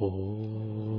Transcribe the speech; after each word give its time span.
哦。 0.00 0.93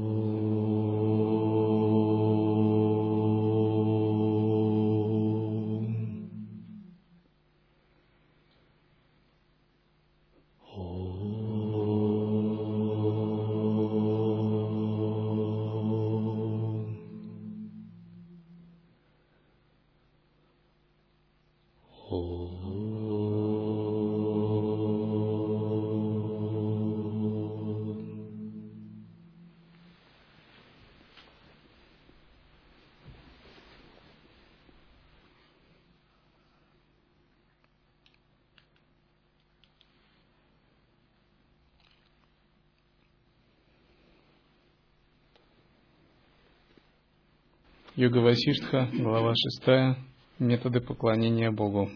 Йога 48.05 48.19
Васиштха, 48.19 48.87
глава 48.93 49.33
6. 49.63 49.97
Методы 50.37 50.79
поклонения 50.79 51.51
Богу. 51.51 51.89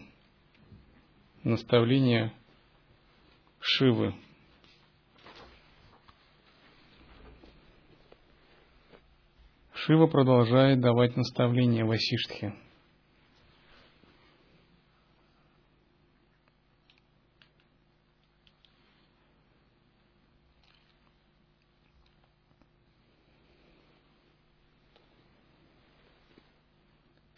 Наставление 1.44 2.32
Шивы. 3.60 4.16
Шива 9.72 10.08
продолжает 10.08 10.80
давать 10.80 11.16
наставления 11.16 11.84
Васиштхе. 11.84 12.54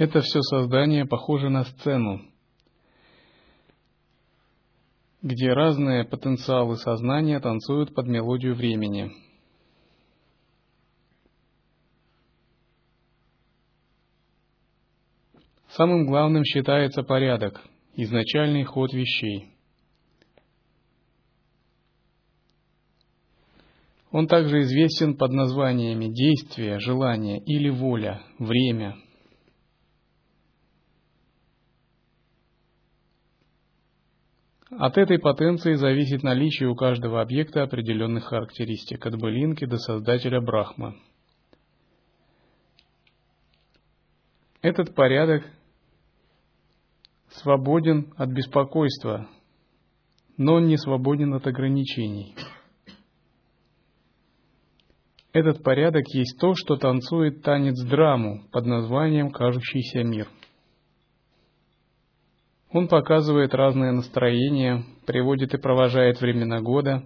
Это 0.02 0.20
все 0.20 0.40
создание 0.40 1.06
похоже 1.06 1.48
на 1.48 1.62
сцену, 1.62 2.22
где 5.22 5.52
разные 5.52 6.02
потенциалы 6.02 6.74
сознания 6.74 7.38
танцуют 7.38 7.94
под 7.94 8.08
мелодию 8.08 8.56
времени. 8.56 9.12
Самым 15.68 16.06
главным 16.06 16.42
считается 16.42 17.04
порядок, 17.04 17.62
изначальный 17.94 18.64
ход 18.64 18.92
вещей. 18.92 19.52
Он 24.10 24.26
также 24.26 24.62
известен 24.62 25.16
под 25.16 25.30
названиями 25.30 26.08
действие, 26.12 26.80
желание 26.80 27.38
или 27.38 27.68
воля, 27.70 28.20
время– 28.40 28.96
От 34.78 34.96
этой 34.96 35.18
потенции 35.18 35.74
зависит 35.74 36.22
наличие 36.22 36.68
у 36.70 36.74
каждого 36.74 37.20
объекта 37.20 37.62
определенных 37.62 38.24
характеристик, 38.24 39.04
от 39.04 39.18
былинки 39.18 39.66
до 39.66 39.76
создателя 39.76 40.40
Брахма. 40.40 40.94
Этот 44.62 44.94
порядок 44.94 45.44
свободен 47.28 48.14
от 48.16 48.30
беспокойства, 48.30 49.28
но 50.38 50.54
он 50.54 50.68
не 50.68 50.78
свободен 50.78 51.34
от 51.34 51.46
ограничений. 51.46 52.34
Этот 55.34 55.62
порядок 55.62 56.04
есть 56.14 56.38
то, 56.38 56.54
что 56.54 56.76
танцует 56.76 57.42
танец 57.42 57.78
драму 57.84 58.48
под 58.50 58.64
названием 58.64 59.30
«Кажущийся 59.30 60.02
мир». 60.02 60.28
Он 62.72 62.88
показывает 62.88 63.54
разные 63.54 63.92
настроения, 63.92 64.84
приводит 65.06 65.52
и 65.52 65.58
провожает 65.58 66.20
времена 66.20 66.60
года, 66.62 67.02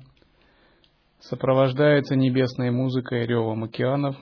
сопровождается 1.19 2.15
небесной 2.15 2.71
музыкой 2.71 3.27
ревом 3.27 3.65
океанов. 3.65 4.17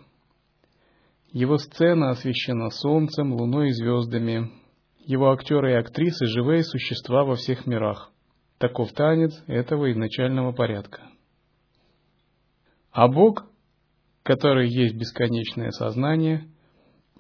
Его 1.33 1.59
сцена 1.59 2.11
освещена 2.11 2.71
солнцем, 2.71 3.35
луной 3.35 3.69
и 3.69 3.73
звездами. 3.73 4.53
Его 5.01 5.33
актеры 5.33 5.73
и 5.73 5.77
актрисы– 5.77 6.25
живые 6.27 6.63
существа 6.63 7.25
во 7.25 7.35
всех 7.35 7.67
мирах. 7.67 8.11
Таков 8.57 8.93
танец 8.93 9.43
этого 9.47 9.93
изначального 9.93 10.53
порядка. 10.53 11.03
А 12.91 13.07
Бог, 13.09 13.45
который 14.23 14.71
есть 14.71 14.95
бесконечное 14.95 15.73
сознание, 15.73 16.49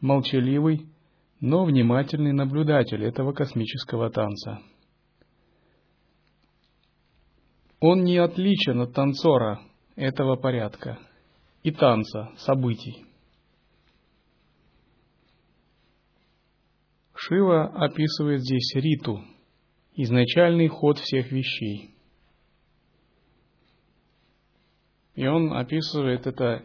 молчаливый, 0.00 0.86
но 1.47 1.66
внимательный 1.66 2.32
наблюдатель 2.32 3.05
этого 3.05 3.34
космического 3.34 4.09
танца. 4.09 4.62
Он 7.81 8.03
не 8.03 8.16
отличен 8.16 8.81
от 8.81 8.94
танцора 8.94 9.60
этого 9.94 10.37
порядка 10.37 10.99
и 11.62 11.71
танца 11.71 12.31
событий. 12.38 13.05
Шива 17.15 17.66
описывает 17.75 18.41
здесь 18.41 18.75
риту, 18.76 19.21
изначальный 19.97 20.69
ход 20.69 20.99
всех 20.99 21.31
вещей. 21.31 21.94
И 25.15 25.26
он 25.26 25.53
описывает 25.53 26.26
это, 26.26 26.65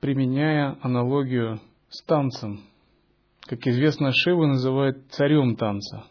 применяя 0.00 0.76
аналогию 0.82 1.62
с 1.90 2.02
танцем. 2.04 2.64
Как 3.42 3.66
известно, 3.66 4.12
Шиву 4.12 4.46
называют 4.46 5.10
царем 5.10 5.56
танца. 5.56 6.04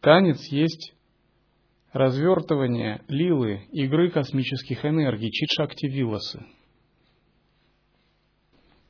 Танец 0.00 0.44
есть 0.52 0.94
развертывание 1.92 3.02
лилы, 3.08 3.66
игры 3.72 4.10
космических 4.10 4.84
энергий, 4.84 5.30
читшакти 5.30 5.86
виласы. 5.86 6.44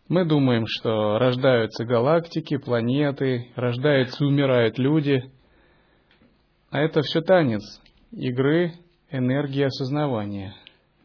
Мы 0.08 0.24
думаем, 0.24 0.64
что 0.66 1.18
рождаются 1.18 1.84
галактики, 1.84 2.56
планеты, 2.56 3.52
рождаются 3.54 4.24
и 4.24 4.26
умирают 4.26 4.78
люди. 4.78 5.30
А 6.70 6.80
это 6.80 7.02
все 7.02 7.20
танец 7.20 7.62
игры 8.10 8.72
энергии 9.10 9.62
осознавания, 9.62 10.56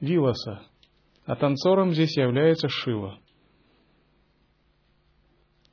виласа. 0.01 0.63
А 1.25 1.35
танцором 1.35 1.91
здесь 1.91 2.17
является 2.17 2.67
Шива– 2.67 3.19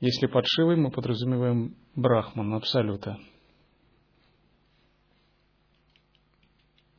если 0.03 0.27
под 0.27 0.45
Шивой 0.49 0.75
мы 0.75 0.91
подразумеваем 0.91 1.77
Брахман, 1.95 2.55
Абсолюта. 2.55 3.19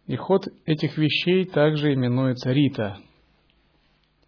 И 0.08 0.16
ход 0.16 0.48
этих 0.66 0.98
вещей 0.98 1.44
также 1.46 1.94
именуется 1.94 2.52
Рита, 2.52 3.00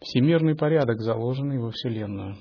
всемирный 0.02 0.56
порядок, 0.56 1.00
заложенный 1.00 1.58
во 1.58 1.72
Вселенную. 1.72 2.36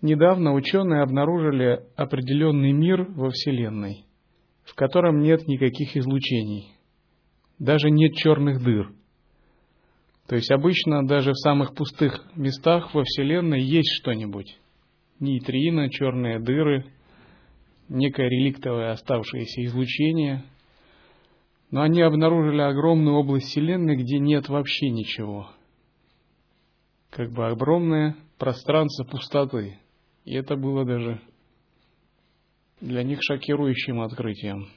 Недавно 0.00 0.54
ученые 0.54 1.02
обнаружили 1.02 1.86
определенный 1.94 2.72
мир 2.72 3.04
во 3.10 3.28
Вселенной, 3.28 4.06
в 4.62 4.74
котором 4.74 5.20
нет 5.20 5.46
никаких 5.46 5.94
излучений, 5.94 6.74
даже 7.58 7.90
нет 7.90 8.14
черных 8.14 8.64
дыр– 8.64 8.94
то 10.26 10.36
есть 10.36 10.50
обычно 10.50 11.06
даже 11.06 11.32
в 11.32 11.38
самых 11.38 11.74
пустых 11.74 12.24
местах 12.34 12.94
во 12.94 13.02
Вселенной 13.04 13.62
есть 13.62 13.92
что-нибудь. 14.00 14.58
Нейтрино, 15.20 15.90
черные 15.90 16.40
дыры, 16.40 16.86
некое 17.88 18.28
реликтовое 18.28 18.92
оставшееся 18.92 19.64
излучение. 19.66 20.44
Но 21.70 21.82
они 21.82 22.00
обнаружили 22.00 22.62
огромную 22.62 23.16
область 23.16 23.48
Вселенной, 23.48 23.96
где 23.96 24.18
нет 24.18 24.48
вообще 24.48 24.90
ничего. 24.90 25.50
Как 27.10 27.30
бы 27.32 27.46
огромное 27.46 28.16
пространство 28.38 29.04
пустоты. 29.04 29.78
И 30.24 30.34
это 30.34 30.56
было 30.56 30.84
даже 30.84 31.20
для 32.80 33.02
них 33.02 33.18
шокирующим 33.22 34.00
открытием. 34.00 34.68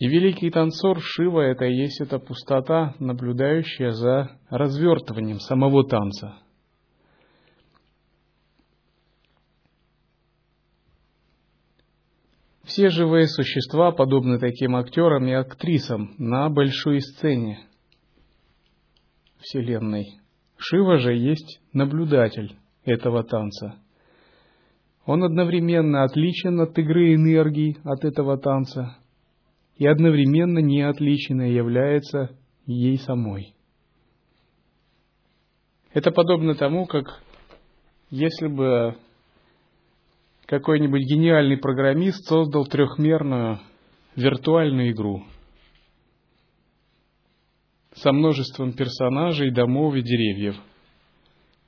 И 0.00 0.08
великий 0.08 0.50
танцор 0.50 0.98
Шива– 0.98 1.40
это 1.42 1.66
и 1.66 1.76
есть 1.76 2.00
эта 2.00 2.18
пустота, 2.18 2.94
наблюдающая 2.98 3.90
за 3.90 4.30
развертыванием 4.48 5.40
самого 5.40 5.86
танца. 5.86 6.38
Все 12.62 12.88
живые 12.88 13.26
существа 13.26 13.92
подобны 13.92 14.38
таким 14.38 14.74
актерам 14.76 15.26
и 15.26 15.32
актрисам 15.32 16.14
на 16.16 16.48
большой 16.48 17.02
сцене 17.02 17.60
Вселенной. 19.40 20.18
Шива 20.56 20.96
же 20.96 21.12
есть 21.12 21.60
наблюдатель 21.74 22.56
этого 22.84 23.22
танца. 23.22 23.74
Он 25.04 25.24
одновременно 25.24 26.04
отличен 26.04 26.58
от 26.60 26.78
игры 26.78 27.14
энергии 27.14 27.76
от 27.84 28.02
этого 28.06 28.38
танца 28.38 28.96
и 29.80 29.86
одновременно 29.86 30.58
не 30.58 30.82
отличен 30.82 31.40
и 31.40 31.54
является 31.54 32.36
ей 32.66 32.98
самой. 32.98 33.54
Это 35.94 36.10
подобно 36.10 36.54
тому, 36.54 36.84
как 36.84 37.22
если 38.10 38.46
бы 38.48 38.94
какой-нибудь 40.44 41.00
гениальный 41.00 41.56
программист 41.56 42.26
создал 42.26 42.66
трехмерную 42.66 43.58
виртуальную 44.16 44.90
игру 44.90 45.24
со 47.94 48.12
множеством 48.12 48.74
персонажей, 48.74 49.50
домов 49.50 49.94
и 49.94 50.02
деревьев. 50.02 50.56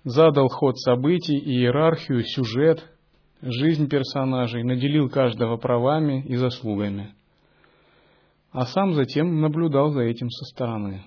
Задал 0.05 0.49
ход 0.49 0.79
событий, 0.79 1.39
иерархию, 1.39 2.25
сюжет, 2.25 2.85
жизнь 3.41 3.89
персонажей, 3.89 4.65
наделил 4.65 5.09
каждого 5.09 5.57
правами 5.57 6.23
и 6.27 6.37
заслугами. 6.37 7.15
А 8.53 8.67
сам 8.67 8.93
затем 8.93 9.41
наблюдал 9.41 9.91
за 9.93 10.03
этим 10.03 10.29
со 10.29 10.45
стороны. 10.45 11.03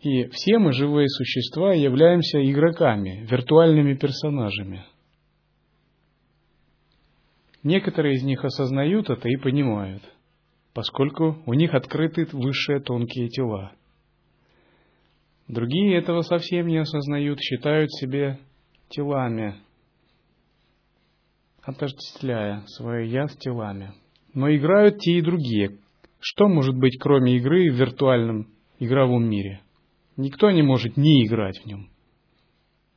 И 0.00 0.24
все 0.30 0.58
мы, 0.58 0.72
живые 0.72 1.08
существа, 1.08 1.72
являемся 1.72 2.42
игроками, 2.42 3.24
виртуальными 3.30 3.94
персонажами. 3.94 4.84
Некоторые 7.62 8.16
из 8.16 8.24
них 8.24 8.44
осознают 8.44 9.08
это 9.08 9.28
и 9.28 9.36
понимают, 9.36 10.02
поскольку 10.74 11.40
у 11.46 11.54
них 11.54 11.72
открыты 11.74 12.26
высшие 12.32 12.80
тонкие 12.80 13.28
тела. 13.28 13.72
Другие 15.46 15.96
этого 15.96 16.22
совсем 16.22 16.66
не 16.66 16.78
осознают, 16.78 17.38
считают 17.38 17.92
себе 17.92 18.40
телами, 18.88 19.60
отождествляя 21.62 22.64
свое 22.66 23.08
«я» 23.10 23.28
с 23.28 23.36
телами. 23.36 23.92
Но 24.34 24.54
играют 24.54 24.98
те 24.98 25.18
и 25.18 25.22
другие. 25.22 25.78
Что 26.20 26.48
может 26.48 26.76
быть, 26.76 26.98
кроме 27.00 27.36
игры 27.36 27.70
в 27.70 27.74
виртуальном 27.74 28.48
игровом 28.78 29.28
мире– 29.28 29.60
Никто 30.16 30.50
не 30.50 30.62
может 30.62 30.96
не 30.96 31.26
играть 31.26 31.58
в 31.58 31.66
нем. 31.66 31.88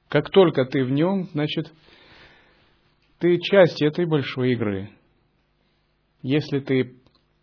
Как 0.09 0.29
только 0.29 0.65
ты 0.65 0.83
в 0.83 0.91
нем, 0.91 1.29
значит, 1.31 1.71
ты 3.19 3.39
часть 3.39 3.81
этой 3.81 4.05
большой 4.05 4.51
игры. 4.53 4.89
Если 6.21 6.59
ты 6.59 6.95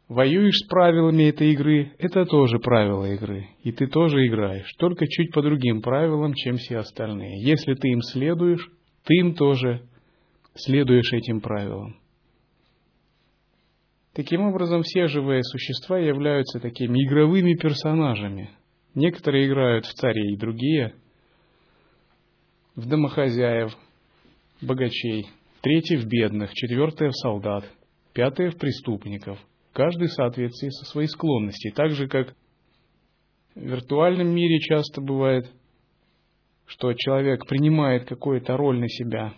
воюешь 0.09 0.57
с 0.57 0.69
правилами 0.69 1.25
этой 1.25 1.53
игры, 1.53 1.93
это 1.99 2.27
тоже 2.27 2.59
правила 2.59 3.11
игры. 3.15 3.49
И 3.63 3.73
ты 3.73 3.87
тоже 3.87 4.27
играешь, 4.27 4.71
только 4.79 5.07
чуть 5.07 5.33
по 5.33 5.43
другим 5.43 5.81
правилам, 5.81 6.35
чем 6.35 6.57
все 6.57 6.79
остальные. 6.79 7.43
Если 7.43 7.75
ты 7.75 7.89
им 7.89 8.03
следуешь, 8.03 8.69
ты 9.05 9.15
им 9.15 9.35
тоже 9.35 9.83
следуешь 10.55 11.13
этим 11.13 11.41
правилам. 11.41 11.97
Таким 14.13 14.43
образом, 14.43 14.83
все 14.83 15.07
живые 15.07 15.43
существа 15.43 15.99
являются 15.99 16.61
такими 16.61 17.05
игровыми 17.05 17.55
персонажами– 17.55 18.51
Некоторые 18.95 19.47
играют 19.47 19.87
в 19.87 19.95
царей, 19.95 20.37
другие 20.37 20.95
в 22.75 22.87
домохозяев, 22.87 23.75
богачей, 24.61 25.29
третьи 25.63 25.97
в 25.97 26.07
бедных, 26.07 26.53
четвертые 26.53 27.11
в 27.11 27.17
солдат, 27.17 27.65
пятые 28.13 28.51
в 28.51 28.59
преступников. 28.59 29.39
Каждый 29.73 30.09
в 30.09 30.13
соответствии 30.13 30.69
со 30.69 30.85
своей 30.91 31.09
склонностью. 31.09 31.73
Так 31.73 31.93
же, 31.93 32.07
как 32.07 32.35
в 33.55 33.61
виртуальном 33.61 34.29
мире 34.29 34.59
часто 34.61 35.01
бывает, 35.01 35.51
что 36.67 36.93
человек 36.93 37.47
принимает 37.47 38.07
какую-то 38.07 38.57
роль 38.57 38.79
на 38.79 38.89
себя. 38.89 39.33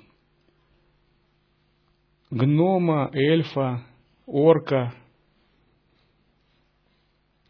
Гнома, 2.31 3.11
эльфа, 3.13 3.85
орка. 4.27 4.95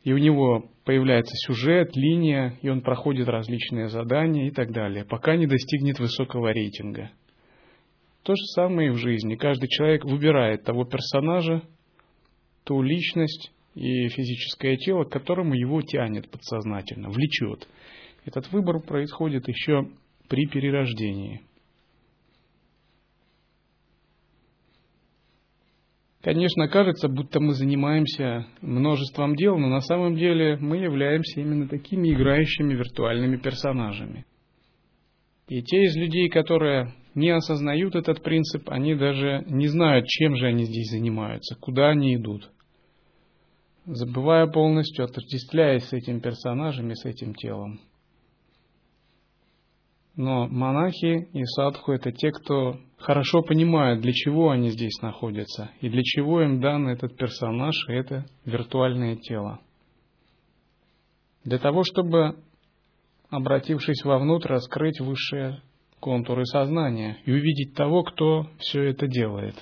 И 0.02 0.12
у 0.12 0.18
него 0.18 0.68
появляется 0.84 1.34
сюжет, 1.46 1.96
линия, 1.96 2.58
и 2.60 2.68
он 2.68 2.82
проходит 2.82 3.28
различные 3.28 3.88
задания 3.88 4.48
и 4.48 4.50
так 4.50 4.72
далее, 4.72 5.04
пока 5.04 5.36
не 5.36 5.46
достигнет 5.46 5.98
высокого 5.98 6.52
рейтинга. 6.52 7.10
То 8.22 8.34
же 8.34 8.44
самое 8.54 8.88
и 8.88 8.92
в 8.92 8.96
жизни. 8.96 9.36
Каждый 9.36 9.68
человек 9.68 10.04
выбирает 10.04 10.64
того 10.64 10.84
персонажа, 10.84 11.62
ту 12.64 12.82
личность 12.82 13.52
и 13.74 14.08
физическое 14.08 14.76
тело, 14.76 15.04
к 15.04 15.10
которому 15.10 15.54
его 15.54 15.80
тянет 15.82 16.30
подсознательно, 16.30 17.10
влечет. 17.10 17.66
Этот 18.24 18.50
выбор 18.52 18.80
происходит 18.80 19.48
еще 19.48 19.88
при 20.28 20.46
перерождении– 20.46 21.42
Конечно, 26.24 26.68
кажется, 26.68 27.08
будто 27.08 27.38
мы 27.38 27.52
занимаемся 27.52 28.46
множеством 28.62 29.36
дел, 29.36 29.58
но 29.58 29.68
на 29.68 29.80
самом 29.80 30.16
деле 30.16 30.56
мы 30.56 30.78
являемся 30.78 31.42
именно 31.42 31.68
такими 31.68 32.14
играющими 32.14 32.72
виртуальными 32.72 33.36
персонажами. 33.36 34.24
И 35.48 35.60
те 35.60 35.82
из 35.82 35.94
людей, 35.94 36.30
которые 36.30 36.94
не 37.14 37.28
осознают 37.28 37.94
этот 37.94 38.22
принцип, 38.22 38.70
они 38.70 38.94
даже 38.94 39.44
не 39.48 39.66
знают, 39.66 40.06
чем 40.06 40.34
же 40.36 40.46
они 40.46 40.64
здесь 40.64 40.92
занимаются, 40.92 41.56
куда 41.60 41.90
они 41.90 42.14
идут. 42.14 42.50
Забывая 43.84 44.46
полностью, 44.46 45.04
отождествляясь 45.04 45.84
с 45.84 45.92
этим 45.92 46.22
персонажем 46.22 46.90
и 46.90 46.94
с 46.94 47.04
этим 47.04 47.34
телом. 47.34 47.80
Но 50.16 50.46
монахи 50.46 51.28
и 51.32 51.44
садху– 51.44 51.92
это 51.92 52.12
те, 52.12 52.30
кто 52.30 52.78
хорошо 52.98 53.42
понимают, 53.42 54.00
для 54.00 54.12
чего 54.12 54.50
они 54.50 54.70
здесь 54.70 55.00
находятся 55.02 55.72
и 55.80 55.88
для 55.88 56.02
чего 56.04 56.40
им 56.42 56.60
дан 56.60 56.88
этот 56.88 57.16
персонаж 57.16 57.74
и 57.88 57.92
это 57.92 58.24
виртуальное 58.44 59.16
тело. 59.16 59.60
Для 61.44 61.58
того, 61.58 61.82
чтобы, 61.82 62.36
обратившись 63.28 64.04
вовнутрь, 64.04 64.50
раскрыть 64.50 65.00
высшие 65.00 65.60
контуры 65.98 66.46
сознания 66.46 67.18
и 67.24 67.32
увидеть 67.32 67.74
того, 67.74 68.04
кто 68.04 68.46
все 68.58 68.84
это 68.84 69.08
делает. 69.08 69.56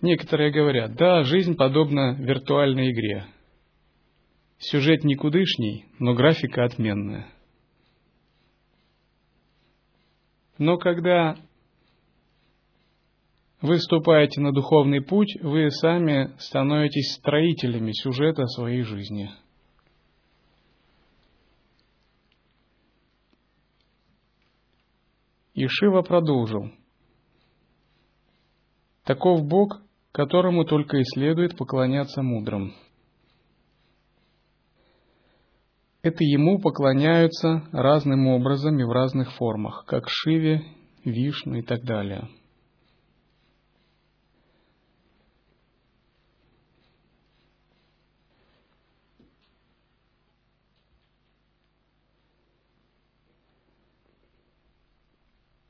Некоторые 0.00 0.52
говорят, 0.52 0.94
да, 0.94 1.24
жизнь 1.24 1.56
подобна 1.56 2.14
виртуальной 2.14 2.92
игре– 2.92 3.26
Сюжет 4.58 5.04
никудышний, 5.04 5.86
но 6.00 6.14
графика 6.14 6.64
отменная. 6.64 7.28
Но 10.58 10.78
когда 10.78 11.36
вы 13.60 13.76
вступаете 13.76 14.40
на 14.40 14.52
духовный 14.52 15.00
путь, 15.00 15.36
вы 15.42 15.70
сами 15.70 16.36
становитесь 16.38 17.14
строителями 17.14 17.92
сюжета 17.92 18.46
своей 18.46 18.82
жизни. 18.82 19.30
И 25.54 25.66
Шива 25.66 26.02
продолжил. 26.02 26.70
Таков 29.04 29.44
Бог, 29.44 29.80
которому 30.12 30.64
только 30.64 30.98
и 30.98 31.04
следует 31.04 31.56
поклоняться 31.56 32.22
мудрым. 32.22 32.74
Это 36.02 36.22
ему 36.22 36.60
поклоняются 36.60 37.64
разным 37.72 38.28
образом 38.28 38.78
и 38.78 38.84
в 38.84 38.90
разных 38.90 39.32
формах, 39.34 39.84
как 39.86 40.08
Шиве, 40.08 40.62
Вишну 41.04 41.56
и 41.56 41.62
так 41.62 41.82
далее. 41.82 42.28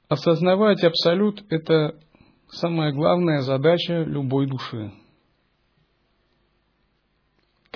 Осознавать 0.08 0.82
абсолют– 0.84 1.44
это 1.50 2.00
самая 2.48 2.92
главная 2.92 3.42
задача 3.42 4.02
любой 4.04 4.46
души– 4.46 4.90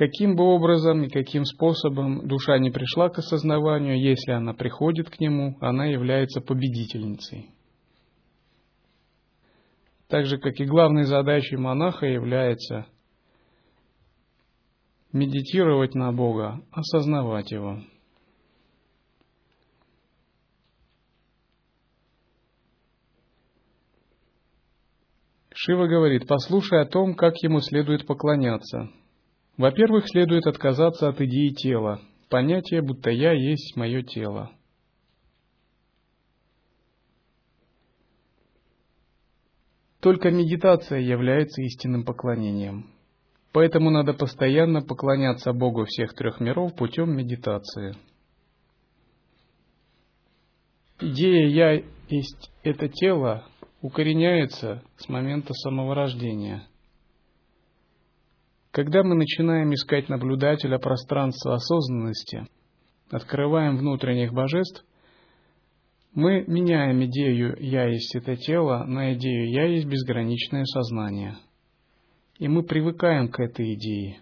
Каким 0.02 0.34
бы 0.34 0.42
образом 0.42 1.04
и 1.04 1.08
каким 1.08 1.44
способом 1.44 2.26
душа 2.26 2.58
не 2.58 2.72
пришла 2.72 3.08
к 3.08 3.18
осознаванию, 3.18 4.02
если 4.02 4.32
она 4.32 4.52
приходит 4.52 5.08
к 5.08 5.20
нему, 5.20 5.56
она 5.60 5.86
является 5.86 6.40
победительницей. 6.40 7.50
Так 10.08 10.26
же, 10.26 10.38
как 10.38 10.58
и 10.58 10.64
главной 10.64 11.04
задачей 11.04 11.56
монаха 11.56 12.06
является 12.06 12.86
медитировать 15.12 15.94
на 15.94 16.10
Бога, 16.10 16.64
осознавать 16.72 17.52
Его. 17.52 17.78
Шива 25.54 25.86
говорит, 25.86 26.26
послушай 26.26 26.82
о 26.82 26.86
том, 26.86 27.14
как 27.14 27.36
ему 27.44 27.60
следует 27.60 28.04
поклоняться– 28.04 28.90
во-первых, 29.56 30.08
следует 30.08 30.46
отказаться 30.46 31.08
от 31.08 31.20
идеи 31.20 31.50
тела, 31.50 32.00
понятия, 32.30 32.80
будто 32.80 33.10
я 33.10 33.32
есть 33.32 33.76
мое 33.76 34.02
тело. 34.02 34.50
Только 40.00 40.30
медитация 40.30 40.98
является 40.98 41.62
истинным 41.62 42.04
поклонением. 42.04 42.90
Поэтому 43.52 43.90
надо 43.90 44.14
постоянно 44.14 44.80
поклоняться 44.82 45.52
Богу 45.52 45.84
всех 45.84 46.14
трех 46.14 46.40
миров 46.40 46.74
путем 46.74 47.14
медитации. 47.14 47.94
Идея 50.98 51.46
«я 51.48 51.84
есть 52.08 52.50
это 52.62 52.88
тело» 52.88 53.46
укореняется 53.80 54.82
с 54.96 55.08
момента 55.08 55.52
самого 55.52 55.94
рождения. 55.94 56.66
Когда 58.72 59.02
мы 59.02 59.14
начинаем 59.14 59.74
искать 59.74 60.08
наблюдателя 60.08 60.78
пространства 60.78 61.56
осознанности, 61.56 62.46
открываем 63.10 63.76
внутренних 63.76 64.32
божеств, 64.32 64.82
мы 66.14 66.44
меняем 66.46 67.04
идею 67.04 67.54
«я 67.60 67.86
есть 67.86 68.16
это 68.16 68.34
тело» 68.36 68.84
на 68.84 69.12
идею 69.12 69.50
«я 69.50 69.66
есть 69.66 69.86
безграничное 69.86 70.64
сознание». 70.64 71.36
И 72.38 72.48
мы 72.48 72.62
привыкаем 72.62 73.28
к 73.28 73.40
этой 73.40 73.74
идее. 73.74 74.20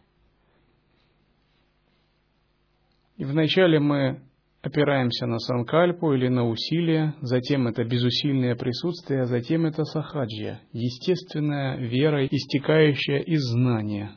И 3.19 3.25
вначале 3.25 3.79
мы 3.79 4.21
опираемся 4.63 5.27
на 5.27 5.39
санкальпу 5.39 6.13
или 6.13 6.27
на 6.27 6.49
усилие, 6.49 7.15
затем 7.21 7.69
это 7.69 7.85
безусильное 7.85 8.57
присутствие, 8.57 9.23
а 9.23 9.27
затем 9.27 9.65
это 9.67 9.85
сахаджья, 9.85 10.61
естественная 10.73 11.77
вера, 11.77 12.27
истекающая 12.27 13.21
из 13.21 13.43
знания. 13.43 14.17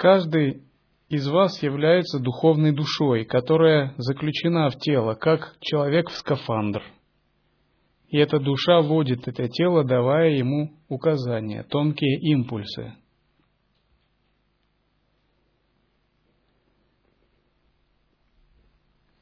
Каждый 0.00 0.62
из 1.10 1.28
вас 1.28 1.62
является 1.62 2.18
духовной 2.18 2.72
душой, 2.72 3.26
которая 3.26 3.92
заключена 3.98 4.70
в 4.70 4.78
тело, 4.78 5.14
как 5.14 5.56
человек 5.60 6.08
в 6.08 6.14
скафандр– 6.14 6.82
и 8.10 8.18
эта 8.18 8.40
душа 8.40 8.80
водит 8.80 9.28
это 9.28 9.48
тело, 9.48 9.84
давая 9.84 10.30
ему 10.30 10.72
указания, 10.88 11.62
тонкие 11.62 12.18
импульсы. 12.18 12.94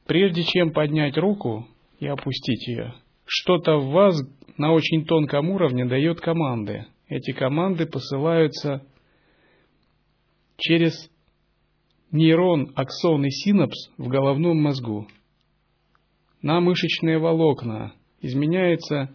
Прежде 0.07 0.41
чем 0.41 0.73
поднять 0.73 1.15
руку 1.19 1.67
и 1.99 2.07
опустить 2.07 2.67
ее, 2.67 2.95
что-то 3.25 3.77
в 3.77 3.91
вас 3.91 4.19
на 4.57 4.73
очень 4.73 5.05
тонком 5.05 5.51
уровне 5.51 5.85
дает 5.85 6.19
команды. 6.19 6.87
Эти 7.07 7.31
команды 7.31 7.85
посылаются 7.85 8.83
через 10.59 11.09
нейрон, 12.11 12.71
аксон 12.75 13.25
и 13.25 13.29
синапс 13.29 13.89
в 13.97 14.07
головном 14.07 14.61
мозгу 14.61 15.07
на 16.41 16.59
мышечные 16.61 17.17
волокна, 17.17 17.93
изменяется 18.21 19.13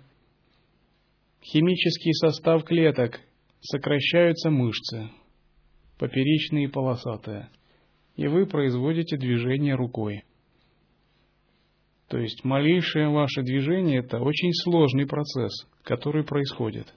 химический 1.42 2.12
состав 2.14 2.64
клеток, 2.64 3.20
сокращаются 3.60 4.50
мышцы, 4.50 5.10
поперечные 5.98 6.64
и 6.64 6.70
полосатые, 6.70 7.50
и 8.16 8.26
вы 8.26 8.46
производите 8.46 9.16
движение 9.16 9.74
рукой. 9.74 10.22
То 12.08 12.18
есть 12.18 12.44
малейшее 12.44 13.08
ваше 13.08 13.42
движение– 13.42 14.00
это 14.00 14.20
очень 14.20 14.52
сложный 14.52 15.06
процесс, 15.06 15.52
который 15.82 16.24
происходит. 16.24 16.94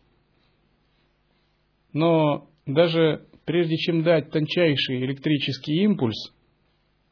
Но 1.94 2.50
даже 2.66 3.27
прежде 3.48 3.78
чем 3.78 4.04
дать 4.04 4.30
тончайший 4.30 5.06
электрический 5.06 5.82
импульс 5.84 6.34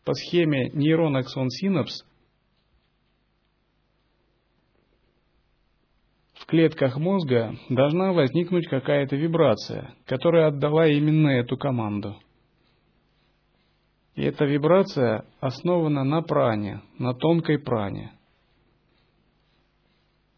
по 0.04 0.14
схеме 0.14 0.70
нейрон-аксон-синапс, 0.74 2.04
в 6.34 6.46
клетках 6.46 6.98
мозга 6.98 7.56
должна 7.70 8.12
возникнуть 8.12 8.68
какая-то 8.68 9.16
вибрация, 9.16 9.96
которая 10.06 10.48
отдала 10.48 10.88
именно 10.88 11.30
эту 11.30 11.58
команду. 11.58 12.18
И 14.16 14.22
эта 14.22 14.44
вибрация 14.44 15.26
основана 15.40 16.04
на 16.04 16.22
пране, 16.22 16.82
на 17.00 17.14
тонкой 17.14 17.60
пране. 17.60 18.12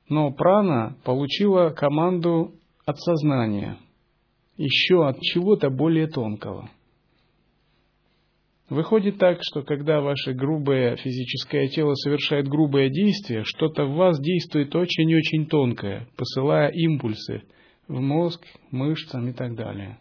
Но 0.09 0.31
прана 0.31 0.95
получила 1.03 1.71
команду 1.71 2.53
от 2.85 2.99
сознания, 2.99 3.79
еще 4.57 5.07
от 5.07 5.21
чего-то 5.21 5.69
более 5.69 6.07
тонкого– 6.07 6.69
Выходит 8.69 9.17
так, 9.17 9.39
что 9.41 9.63
когда 9.63 10.01
ваше 10.01 10.33
грубое 10.33 10.97
физическое 10.97 11.69
тело 11.69 11.93
совершает 11.93 12.49
грубое 12.49 12.89
действие, 12.89 13.43
что-то 13.45 13.85
в 13.85 13.95
вас 13.95 14.19
действует 14.19 14.75
очень-очень 14.75 15.45
тонкое, 15.45 16.09
посылая 16.17 16.69
импульсы 16.69 17.43
в 17.87 18.01
мозг, 18.01 18.43
мышцам 18.71 19.29
и 19.29 19.33
так 19.33 19.55
далее. 19.55 19.99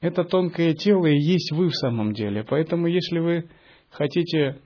Это 0.00 0.24
тонкое 0.24 0.72
тело 0.72 1.04
и 1.04 1.18
есть 1.18 1.52
вы 1.52 1.68
в 1.68 1.74
самом 1.74 2.14
деле. 2.14 2.44
Поэтому 2.44 2.86
если 2.86 3.18
вы 3.18 3.50
хотите 3.90 4.58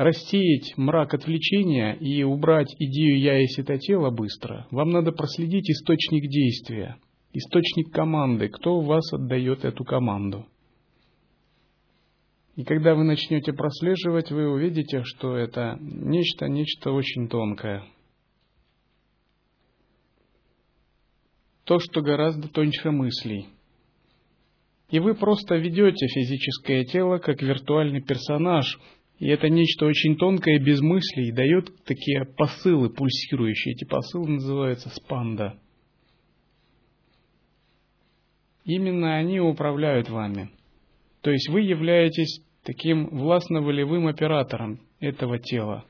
рассеять 0.00 0.78
мрак 0.78 1.12
отвлечения 1.12 1.92
и 1.92 2.22
убрать 2.22 2.74
идею 2.78 3.20
«я 3.20 3.36
есть 3.36 3.58
это 3.58 3.76
тело» 3.76 4.10
быстро, 4.10 4.66
вам 4.70 4.88
надо 4.88 5.12
проследить 5.12 5.68
источник 5.68 6.26
действия– 6.30 6.96
источник 7.34 7.92
команды, 7.92 8.48
кто 8.48 8.78
у 8.78 8.80
вас 8.80 9.12
отдает 9.12 9.66
эту 9.66 9.84
команду. 9.84 10.46
И 12.56 12.64
когда 12.64 12.94
вы 12.94 13.04
начнете 13.04 13.52
прослеживать, 13.52 14.30
вы 14.30 14.50
увидите, 14.50 15.02
что 15.04 15.36
это 15.36 15.76
нечто, 15.80 16.48
нечто 16.48 16.92
очень 16.92 17.28
тонкое. 17.28 17.84
То, 21.64 21.78
что 21.78 22.00
гораздо 22.00 22.48
тоньше 22.48 22.90
мыслей. 22.90 23.48
И 24.88 24.98
вы 24.98 25.14
просто 25.14 25.56
ведете 25.56 26.06
физическое 26.08 26.84
тело 26.84 27.18
как 27.18 27.42
виртуальный 27.42 28.02
персонаж, 28.02 28.78
и 29.20 29.28
это 29.28 29.48
нечто 29.48 29.86
очень 29.86 30.16
тонкое, 30.16 30.58
без 30.58 30.80
мыслей, 30.80 31.30
дает 31.30 31.70
такие 31.84 32.24
посылы 32.24 32.90
пульсирующие. 32.90 33.74
Эти 33.74 33.84
посылы 33.84 34.28
называются 34.30 34.88
спанда– 34.90 35.58
именно 38.64 39.16
они 39.16 39.40
управляют 39.40 40.08
вами. 40.08 40.50
То 41.22 41.30
есть 41.30 41.48
вы 41.48 41.62
являетесь 41.62 42.42
таким 42.62 43.08
властно-волевым 43.08 44.06
оператором 44.06 44.80
этого 45.00 45.38
тела. 45.38 45.84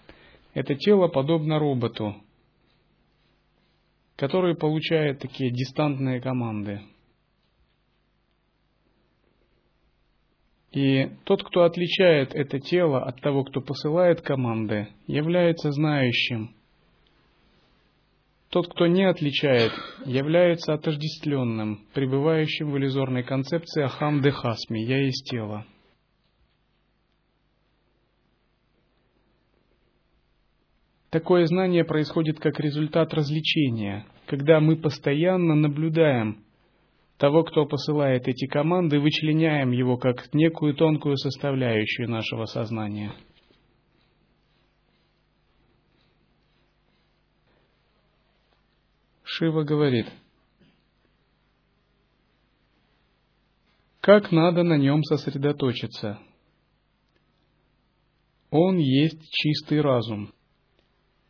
Это 0.54 0.74
тело 0.74 1.08
подобно 1.08 1.58
роботу, 1.58 2.16
который 4.16 4.56
получает 4.56 5.20
такие 5.20 5.50
дистантные 5.50 6.20
команды. 6.20 6.80
И 10.72 11.10
тот, 11.24 11.42
кто 11.42 11.64
отличает 11.64 12.34
это 12.34 12.60
тело 12.60 13.02
от 13.02 13.20
того, 13.20 13.44
кто 13.44 13.60
посылает 13.60 14.20
команды, 14.20 14.88
является 15.06 15.72
знающим– 15.72 16.54
тот, 18.50 18.66
кто 18.66 18.88
не 18.88 19.04
отличает, 19.04 19.70
является 20.04 20.74
отождествленным, 20.74 21.86
пребывающим 21.94 22.72
в 22.72 22.78
иллюзорной 22.78 23.22
концепции 23.22 23.84
Ахам 23.84 24.22
Дехасми 24.22 24.80
«Я 24.80 25.04
есть 25.04 25.30
тело». 25.30 25.64
Такое 31.10 31.46
знание 31.46 31.84
происходит 31.84 32.40
как 32.40 32.58
результат 32.58 33.14
развлечения, 33.14 34.06
когда 34.26 34.58
мы 34.60 34.76
постоянно 34.76 35.54
наблюдаем 35.54 36.44
того, 37.20 37.44
кто 37.44 37.66
посылает 37.66 38.26
эти 38.26 38.46
команды, 38.46 38.98
вычленяем 38.98 39.70
его 39.70 39.96
как 39.96 40.34
некую 40.34 40.74
тонкую 40.74 41.16
составляющую 41.16 42.10
нашего 42.10 42.46
сознания– 42.46 43.12
Шива 49.40 49.62
говорит, 49.62 50.06
как 54.00 54.32
надо 54.32 54.64
на 54.64 54.76
нем 54.76 55.04
сосредоточиться. 55.04 56.18
Он 58.50 58.76
есть 58.76 59.30
чистый 59.30 59.80
разум, 59.80 60.34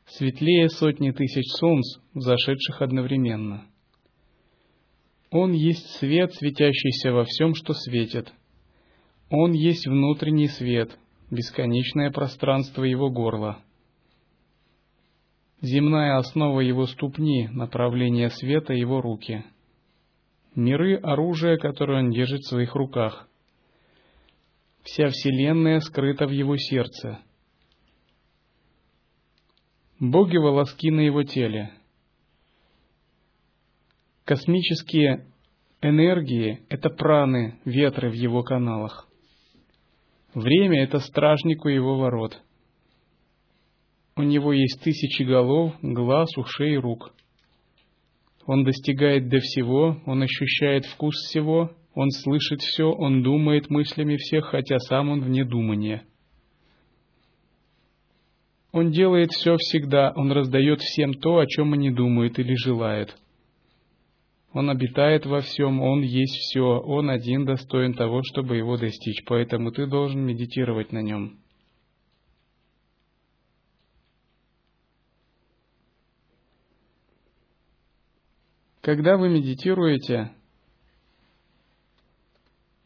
светлее 0.07 0.71
сотни 0.71 1.11
тысяч 1.13 1.53
солнц, 1.53 1.99
зашедших 2.15 2.81
одновременно. 2.81 3.70
Он 5.31 5.53
есть 5.53 5.87
свет, 5.99 6.35
светящийся 6.35 7.13
во 7.13 7.25
всем, 7.25 7.55
что 7.55 7.73
светит. 7.73 8.33
Он 9.31 9.53
есть 9.53 9.87
внутренний 9.87 10.49
свет, 10.49 10.99
бесконечное 11.31 12.11
пространство 12.11 12.83
его 12.83 13.11
горла. 13.11 13.63
Земная 15.63 16.17
основа 16.17 16.61
его 16.61 16.87
ступни, 16.87 17.49
направление 17.49 18.31
света 18.31 18.73
его 18.73 19.01
руки. 19.01 19.45
Миры— 20.57 20.97
оружие, 21.03 21.59
которое 21.59 22.03
он 22.03 22.11
держит 22.11 22.41
в 22.41 22.49
своих 22.49 22.75
руках. 22.75 23.29
Вся 24.83 25.09
Вселенная 25.11 25.79
скрыта 25.81 26.27
в 26.27 26.31
его 26.31 26.57
сердце. 26.57 27.21
Боги— 30.01 30.37
волоски 30.39 30.91
на 30.91 31.01
его 31.01 31.23
теле. 31.23 31.71
Космические 34.31 35.27
энергии— 35.83 36.61
это 36.69 36.89
праны, 36.89 37.59
ветры 37.65 38.11
в 38.11 38.13
его 38.13 38.45
каналах. 38.45 39.09
Время— 40.35 40.83
это 40.85 41.01
стражник 41.01 41.65
у 41.65 41.69
его 41.69 41.99
ворот. 41.99 42.41
У 44.15 44.23
него 44.23 44.53
есть 44.53 44.81
тысячи 44.85 45.25
голов, 45.25 45.75
глаз, 45.83 46.29
ушей 46.39 46.75
и 46.75 46.77
рук. 46.77 47.13
Он 48.47 48.63
достигает 48.63 49.29
до 49.29 49.41
всего, 49.41 50.01
он 50.07 50.23
ощущает 50.23 50.87
вкус 50.87 51.17
всего, 51.27 51.73
он 51.95 52.13
слышит 52.13 52.61
все, 52.61 52.85
он 52.85 53.25
думает 53.25 53.69
мыслями 53.69 54.15
всех, 54.15 54.45
хотя 54.45 54.79
сам 54.79 55.09
он 55.09 55.23
вне 55.23 55.45
думания. 55.45 56.05
Он 58.71 58.93
делает 58.93 59.33
все 59.33 59.57
всегда, 59.57 60.13
он 60.15 60.31
раздает 60.31 60.83
всем 60.83 61.15
то, 61.15 61.39
о 61.39 61.47
чем 61.49 61.73
они 61.73 61.91
думают 61.91 62.39
или 62.39 62.55
желают– 62.55 63.17
он 64.53 64.69
обитает 64.69 65.27
во 65.27 65.41
всем, 65.43 65.81
Он 65.81 66.03
есть 66.03 66.35
все, 66.35 66.61
Он 66.61 67.09
один 67.09 67.45
достоин 67.45 67.95
того, 67.95 68.23
чтобы 68.25 68.57
его 68.57 68.77
достичь, 68.77 69.25
поэтому 69.25 69.71
ты 69.71 69.87
должен 69.87 70.25
медитировать 70.25 70.91
на 70.93 71.03
нем. 71.03 71.39
Когда 78.81 79.17
вы 79.17 79.29
медитируете, 79.29 80.33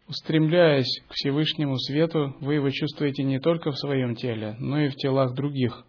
устремляясь 0.06 1.00
к 1.08 1.12
Всевышнему 1.14 1.78
Свету, 1.78 2.36
вы 2.40 2.54
его 2.54 2.68
чувствуете 2.68 3.22
не 3.22 3.40
только 3.40 3.70
в 3.70 3.78
своем 3.78 4.16
теле, 4.16 4.56
но 4.58 4.80
и 4.80 4.90
в 4.90 4.96
телах 4.96 5.34
других. 5.34 5.86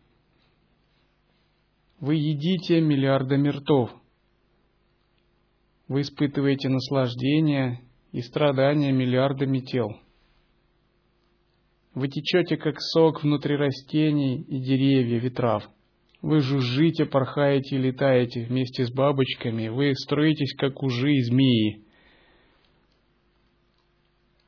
Вы 2.00 2.16
едите 2.16 2.80
миллиардами 2.80 3.50
ртов– 3.50 3.92
вы 5.88 6.02
испытываете 6.02 6.70
наслаждение 6.70 7.82
и 8.12 8.22
страдания 8.22 8.92
миллиардами 8.92 9.60
тел. 9.60 9.90
Вы 11.94 12.10
течете, 12.10 12.58
как 12.58 12.76
сок 12.80 13.24
внутри 13.24 13.56
растений 13.56 14.42
и 14.42 14.60
деревьев 14.60 15.24
и 15.24 15.30
трав. 15.30 15.64
Вы 16.22 16.42
жужжите, 16.42 17.06
порхаете 17.06 17.76
и 17.76 17.80
летаете 17.80 18.46
вместе 18.46 18.86
с 18.86 18.92
бабочками. 18.92 19.68
Вы 19.68 19.94
строитесь, 19.96 20.56
как 20.58 20.82
ужи 20.82 21.14
и 21.14 21.22
змеи. 21.22 21.84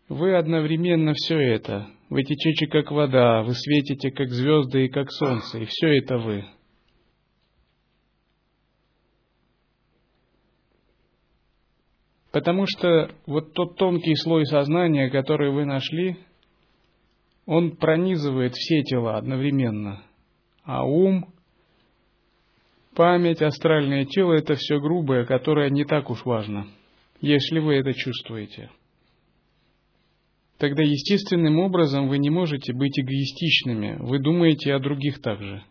Вы 0.10 0.36
одновременно 0.36 1.14
все 1.14 1.38
это. 1.38 1.88
Вы 2.10 2.24
течете, 2.24 2.68
как 2.68 2.92
вода. 2.92 3.44
Вы 3.44 3.54
светите, 3.54 4.12
как 4.12 4.30
звезды 4.30 4.86
и 4.86 4.90
как 4.90 5.12
солнце. 5.12 5.60
И 5.60 5.66
все 5.66 5.98
это 6.00 6.18
вы. 6.18 6.46
Потому 12.38 12.68
что 12.68 13.10
вот 13.26 13.54
тот 13.54 13.78
тонкий 13.78 14.16
слой 14.16 14.46
сознания, 14.46 15.10
который 15.10 15.52
вы 15.52 15.66
нашли, 15.66 16.18
он 17.48 17.78
пронизывает 17.78 18.54
все 18.54 18.84
тела 18.84 19.18
одновременно. 19.18 20.04
А 20.64 20.86
ум, 20.86 21.34
память, 22.94 23.42
астральное 23.42 24.06
тело– 24.06 24.34
это 24.38 24.54
все 24.54 24.80
грубое, 24.80 25.26
которое 25.26 25.72
не 25.72 25.84
так 25.84 26.12
уж 26.12 26.26
важно, 26.26 26.68
если 27.22 27.58
вы 27.58 27.78
это 27.78 27.92
чувствуете. 27.96 28.70
Тогда 30.60 30.84
естественным 30.84 31.58
образом 31.58 32.08
вы 32.08 32.20
не 32.20 32.30
можете 32.30 32.72
быть 32.72 33.00
эгоистичными, 33.00 33.98
вы 34.00 34.20
думаете 34.20 34.76
о 34.76 34.80
других 34.80 35.22
также. 35.24 35.64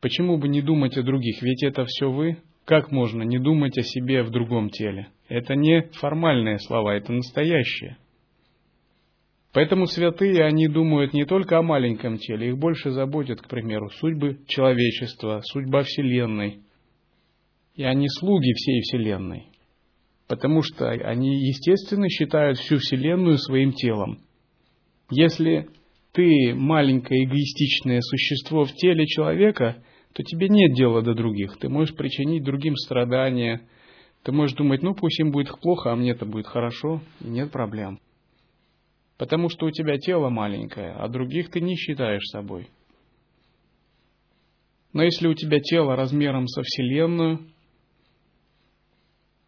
Почему 0.00 0.38
бы 0.38 0.48
не 0.48 0.62
думать 0.62 0.96
о 0.96 1.02
других, 1.02 1.42
ведь 1.42 1.64
это 1.64 1.84
все 1.84 2.10
вы– 2.10 2.38
как 2.66 2.90
можно 2.90 3.22
не 3.22 3.38
думать 3.38 3.78
о 3.78 3.82
себе 3.82 4.24
в 4.24 4.30
другом 4.30 4.70
теле? 4.70 5.08
Это 5.28 5.54
не 5.54 5.82
формальные 6.00 6.58
слова, 6.58 6.96
это 6.96 7.12
настоящие. 7.12 7.96
Поэтому 9.52 9.86
святые, 9.86 10.44
они 10.44 10.66
думают 10.66 11.14
не 11.14 11.24
только 11.24 11.58
о 11.58 11.62
маленьком 11.62 12.18
теле, 12.18 12.48
их 12.48 12.58
больше 12.58 12.90
заботят, 12.90 13.40
к 13.40 13.48
примеру, 13.48 13.88
судьбы 13.90 14.40
человечества, 14.48 15.40
судьба 15.44 15.84
Вселенной. 15.84 16.60
И 17.76 17.84
они 17.84 18.08
слуги 18.08 18.52
всей 18.52 18.80
Вселенной. 18.80 19.46
Потому 20.26 20.62
что 20.62 20.90
они, 20.90 21.46
естественно, 21.46 22.08
считают 22.10 22.58
всю 22.58 22.78
Вселенную 22.78 23.38
своим 23.38 23.72
телом. 23.72 24.18
Если 25.08 25.68
ты 26.12 26.52
маленькое 26.52 27.24
эгоистичное 27.24 28.00
существо 28.00 28.64
в 28.64 28.72
теле 28.74 29.06
человека– 29.06 29.84
то 30.16 30.22
тебе 30.22 30.48
нет 30.48 30.72
дела 30.72 31.02
до 31.02 31.12
других. 31.12 31.58
Ты 31.58 31.68
можешь 31.68 31.94
причинить 31.94 32.42
другим 32.42 32.74
страдания. 32.74 33.60
Ты 34.22 34.32
можешь 34.32 34.56
думать, 34.56 34.82
ну 34.82 34.94
пусть 34.94 35.20
им 35.20 35.30
будет 35.30 35.50
плохо, 35.60 35.92
а 35.92 35.94
мне-то 35.94 36.24
будет 36.24 36.46
хорошо, 36.46 37.02
и 37.20 37.28
нет 37.28 37.52
проблем. 37.52 38.00
Потому 39.18 39.50
что 39.50 39.66
у 39.66 39.70
тебя 39.70 39.98
тело 39.98 40.30
маленькое, 40.30 40.92
а 40.92 41.08
других 41.08 41.50
ты 41.50 41.60
не 41.60 41.76
считаешь 41.76 42.24
собой. 42.32 42.70
Но 44.94 45.02
если 45.02 45.28
у 45.28 45.34
тебя 45.34 45.60
тело 45.60 45.96
размером 45.96 46.48
со 46.48 46.62
Вселенную, 46.62 47.50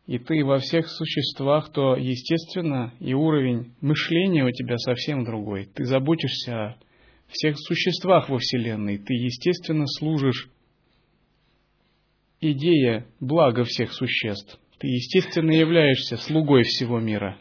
и 0.07 0.19
ты 0.19 0.45
во 0.45 0.59
всех 0.59 0.87
существах, 0.87 1.73
то, 1.73 1.97
естественно, 1.97 2.93
и 3.01 3.15
уровень 3.15 3.73
мышления 3.81 4.45
у 4.45 4.51
тебя 4.51 4.77
совсем 4.77 5.25
другой. 5.25 5.65
Ты 5.75 5.85
заботишься 5.85 6.53
о 6.53 6.79
всех 7.29 7.57
существах 7.59 8.29
во 8.29 8.37
Вселенной. 8.37 8.99
Ты, 8.99 9.15
естественно, 9.15 9.87
служишь 9.87 10.51
идея 12.41 13.07
блага 13.21 13.65
всех 13.65 13.93
существ. 13.93 14.59
Ты, 14.79 14.89
естественно, 14.89 15.51
являешься 15.51 16.17
слугой 16.17 16.63
всего 16.63 17.01
мира. 17.01 17.39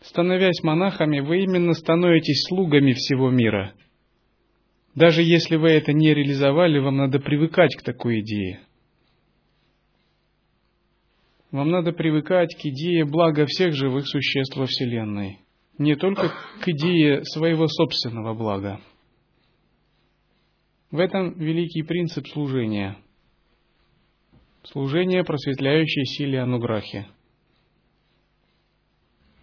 Становясь 0.00 0.62
монахами, 0.62 1.20
вы 1.20 1.42
именно 1.42 1.74
становитесь 1.74 2.44
слугами 2.48 2.92
всего 2.92 3.30
мира. 3.30 3.72
Даже 4.94 5.22
если 5.22 5.56
вы 5.56 5.70
это 5.70 5.92
не 5.92 6.12
реализовали, 6.12 6.78
вам 6.78 6.96
надо 6.96 7.18
привыкать 7.18 7.74
к 7.76 7.82
такой 7.82 8.20
идее. 8.20 8.60
Вам 11.50 11.70
надо 11.70 11.92
привыкать 11.92 12.54
к 12.56 12.64
идее 12.64 13.04
блага 13.04 13.46
всех 13.46 13.74
живых 13.74 14.06
существ 14.06 14.56
во 14.56 14.66
Вселенной, 14.66 15.40
не 15.78 15.96
только 15.96 16.32
к 16.62 16.68
идее 16.68 17.24
своего 17.24 17.68
собственного 17.68 18.34
блага. 18.34 18.80
В 20.92 20.98
этом 20.98 21.32
великий 21.38 21.82
принцип 21.82 22.28
служения. 22.28 22.98
Служение 24.62 25.24
просветляющей 25.24 26.04
силе 26.04 26.40
Ануграхи. 26.40 27.06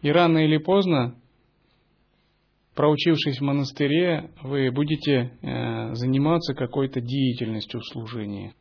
И 0.04 0.12
рано 0.12 0.38
или 0.46 0.58
поздно, 0.58 1.20
проучившись 2.76 3.40
в 3.40 3.44
монастыре, 3.44 4.30
вы 4.44 4.70
будете 4.70 5.12
э, 5.42 5.96
заниматься 5.96 6.54
какой-то 6.54 7.02
деятельностью 7.02 7.80
в 7.80 7.86
служении. 7.88 8.54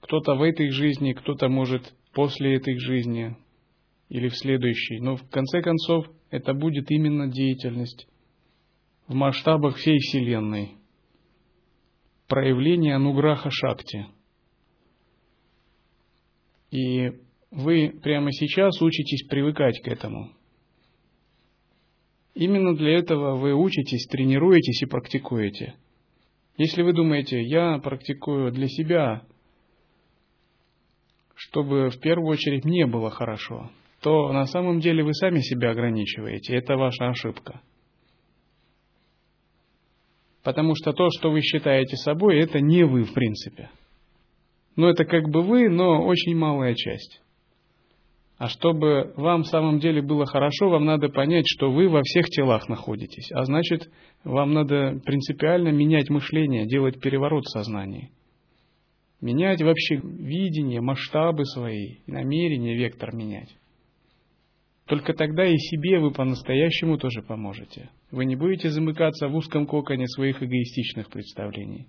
Кто-то 0.00 0.34
в 0.34 0.40
этой 0.40 0.70
жизни, 0.70 1.12
кто-то 1.12 1.50
может 1.50 1.92
после 2.14 2.56
этой 2.56 2.78
жизни 2.78 3.36
или 4.08 4.28
в 4.28 4.36
следующей. 4.38 4.98
Но 5.00 5.16
в 5.16 5.28
конце 5.28 5.60
концов 5.60 6.06
это 6.30 6.54
будет 6.54 6.90
именно 6.90 7.28
деятельность 7.28 8.08
в 9.06 9.14
масштабах 9.14 9.76
всей 9.76 9.98
Вселенной. 9.98 10.76
Проявление 12.28 12.96
Ануграха 12.96 13.50
Шакти. 13.50 14.06
И 16.70 17.12
вы 17.50 17.90
прямо 18.02 18.32
сейчас 18.32 18.80
учитесь 18.80 19.26
привыкать 19.28 19.80
к 19.82 19.88
этому. 19.88 20.32
Именно 22.34 22.74
для 22.74 22.98
этого 22.98 23.36
вы 23.36 23.54
учитесь, 23.54 24.06
тренируетесь 24.08 24.82
и 24.82 24.86
практикуете. 24.86 25.74
Если 26.56 26.82
вы 26.82 26.92
думаете, 26.92 27.40
я 27.42 27.78
практикую 27.78 28.50
для 28.52 28.66
себя, 28.66 29.22
чтобы 31.34 31.90
в 31.90 32.00
первую 32.00 32.28
очередь 32.28 32.64
мне 32.64 32.86
было 32.86 33.10
хорошо, 33.10 33.70
то 34.00 34.32
на 34.32 34.46
самом 34.46 34.80
деле 34.80 35.04
вы 35.04 35.14
сами 35.14 35.40
себя 35.40 35.70
ограничиваете. 35.70 36.56
Это 36.56 36.76
ваша 36.76 37.08
ошибка. 37.08 37.60
Потому 40.44 40.74
что 40.76 40.92
то, 40.92 41.08
что 41.10 41.30
вы 41.30 41.40
считаете 41.40 41.96
собой, 41.96 42.38
это 42.38 42.60
не 42.60 42.84
вы 42.84 43.04
в 43.04 43.14
принципе. 43.14 43.70
Ну, 44.76 44.88
это 44.88 45.04
как 45.06 45.28
бы 45.30 45.42
вы, 45.42 45.70
но 45.70 46.04
очень 46.04 46.36
малая 46.36 46.74
часть. 46.74 47.22
А 48.36 48.48
чтобы 48.48 49.14
вам 49.16 49.44
в 49.44 49.46
самом 49.46 49.78
деле 49.78 50.02
было 50.02 50.26
хорошо, 50.26 50.68
вам 50.68 50.84
надо 50.84 51.08
понять, 51.08 51.46
что 51.46 51.70
вы 51.70 51.88
во 51.88 52.02
всех 52.02 52.26
телах 52.26 52.68
находитесь. 52.68 53.30
А 53.32 53.44
значит, 53.44 53.88
вам 54.24 54.52
надо 54.52 55.00
принципиально 55.04 55.68
менять 55.68 56.10
мышление, 56.10 56.66
делать 56.66 57.00
переворот 57.00 57.44
в 57.44 57.50
сознании. 57.50 58.10
Менять 59.20 59.62
вообще 59.62 59.96
видение, 59.96 60.82
масштабы 60.82 61.46
свои, 61.46 61.98
намерения, 62.06 62.76
вектор 62.76 63.14
менять. 63.14 63.56
Только 64.86 65.14
тогда 65.14 65.46
и 65.46 65.56
себе 65.56 65.98
вы 65.98 66.10
по-настоящему 66.12 66.98
тоже 66.98 67.22
поможете. 67.22 67.90
Вы 68.10 68.26
не 68.26 68.36
будете 68.36 68.68
замыкаться 68.68 69.28
в 69.28 69.34
узком 69.34 69.66
коконе 69.66 70.06
своих 70.08 70.42
эгоистичных 70.42 71.08
представлений. 71.08 71.86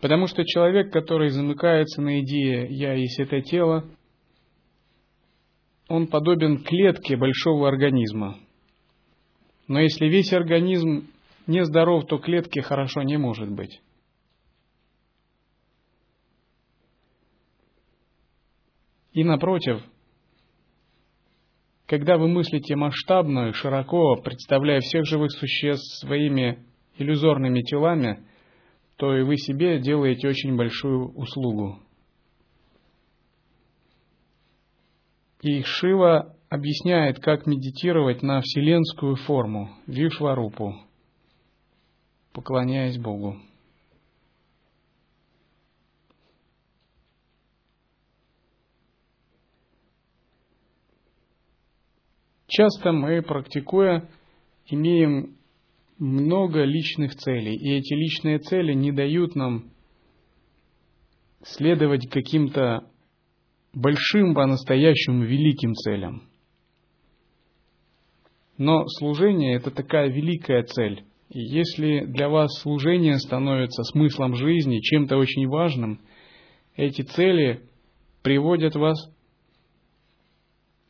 Потому 0.00 0.26
что 0.26 0.44
человек, 0.44 0.92
который 0.92 1.28
замыкается 1.28 2.02
на 2.02 2.20
идее 2.20 2.66
«я 2.70 2.94
есть 2.94 3.20
это 3.20 3.40
тело», 3.40 3.88
он 5.88 6.08
подобен 6.08 6.64
клетке 6.64 7.16
большого 7.16 7.68
организма. 7.68 8.36
Но 9.68 9.78
если 9.78 10.06
весь 10.06 10.32
организм 10.32 11.06
нездоров, 11.46 12.06
то 12.06 12.18
клетке 12.18 12.62
хорошо 12.62 13.02
не 13.02 13.16
может 13.16 13.48
быть. 13.48 13.80
И 19.12 19.24
напротив, 19.24 19.82
когда 21.86 22.16
вы 22.16 22.28
мыслите 22.28 22.74
масштабно 22.74 23.48
и 23.48 23.52
широко, 23.52 24.16
представляя 24.16 24.80
всех 24.80 25.04
живых 25.04 25.30
существ 25.32 26.00
своими 26.00 26.64
иллюзорными 26.96 27.60
телами, 27.60 28.24
то 28.96 29.14
и 29.14 29.22
вы 29.22 29.36
себе 29.36 29.80
делаете 29.80 30.28
очень 30.28 30.56
большую 30.56 31.12
услугу. 31.14 31.80
И 35.42 35.62
Шива 35.62 36.36
объясняет, 36.48 37.18
как 37.18 37.46
медитировать 37.46 38.22
на 38.22 38.40
вселенскую 38.40 39.16
форму, 39.16 39.70
Вишварупу, 39.86 40.76
поклоняясь 42.32 42.96
Богу. 42.96 43.36
Часто 52.54 52.92
мы, 52.92 53.22
практикуя, 53.22 54.10
имеем 54.66 55.38
много 55.98 56.64
личных 56.64 57.14
целей, 57.14 57.56
и 57.56 57.78
эти 57.78 57.94
личные 57.94 58.40
цели 58.40 58.74
не 58.74 58.92
дают 58.92 59.34
нам 59.34 59.70
следовать 61.42 62.10
каким-то 62.10 62.90
большим, 63.72 64.34
по-настоящему 64.34 65.24
великим 65.24 65.72
целям. 65.72 66.28
Но 68.58 68.86
служение– 68.86 69.54
это 69.56 69.70
такая 69.70 70.10
великая 70.10 70.62
цель. 70.64 71.04
И 71.30 71.40
если 71.40 72.04
для 72.04 72.28
вас 72.28 72.50
служение 72.60 73.16
становится 73.16 73.82
смыслом 73.84 74.34
жизни, 74.34 74.80
чем-то 74.80 75.16
очень 75.16 75.48
важным, 75.48 76.00
эти 76.76 77.00
цели 77.00 77.62
приводят 78.22 78.74
вас 78.74 78.98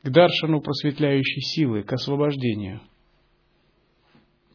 к 0.03 0.11
даршану 0.11 0.61
просветляющей 0.61 1.41
силы, 1.41 1.83
к 1.83 1.93
освобождению. 1.93 2.81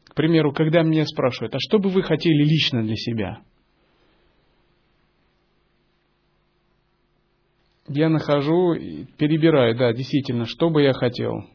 К 0.05 0.13
примеру, 0.13 0.53
когда 0.53 0.83
меня 0.83 1.05
спрашивают, 1.05 1.55
а 1.55 1.59
что 1.59 1.79
бы 1.79 1.89
вы 1.89 2.03
хотели 2.03 2.43
лично 2.43 2.83
для 2.83 2.95
себя? 2.95 3.41
Я 7.87 8.09
нахожу, 8.09 8.75
перебираю, 9.17 9.77
да, 9.77 9.93
действительно, 9.93 10.45
что 10.45 10.69
бы 10.69 10.81
я 10.81 10.91
хотел. 10.91 11.45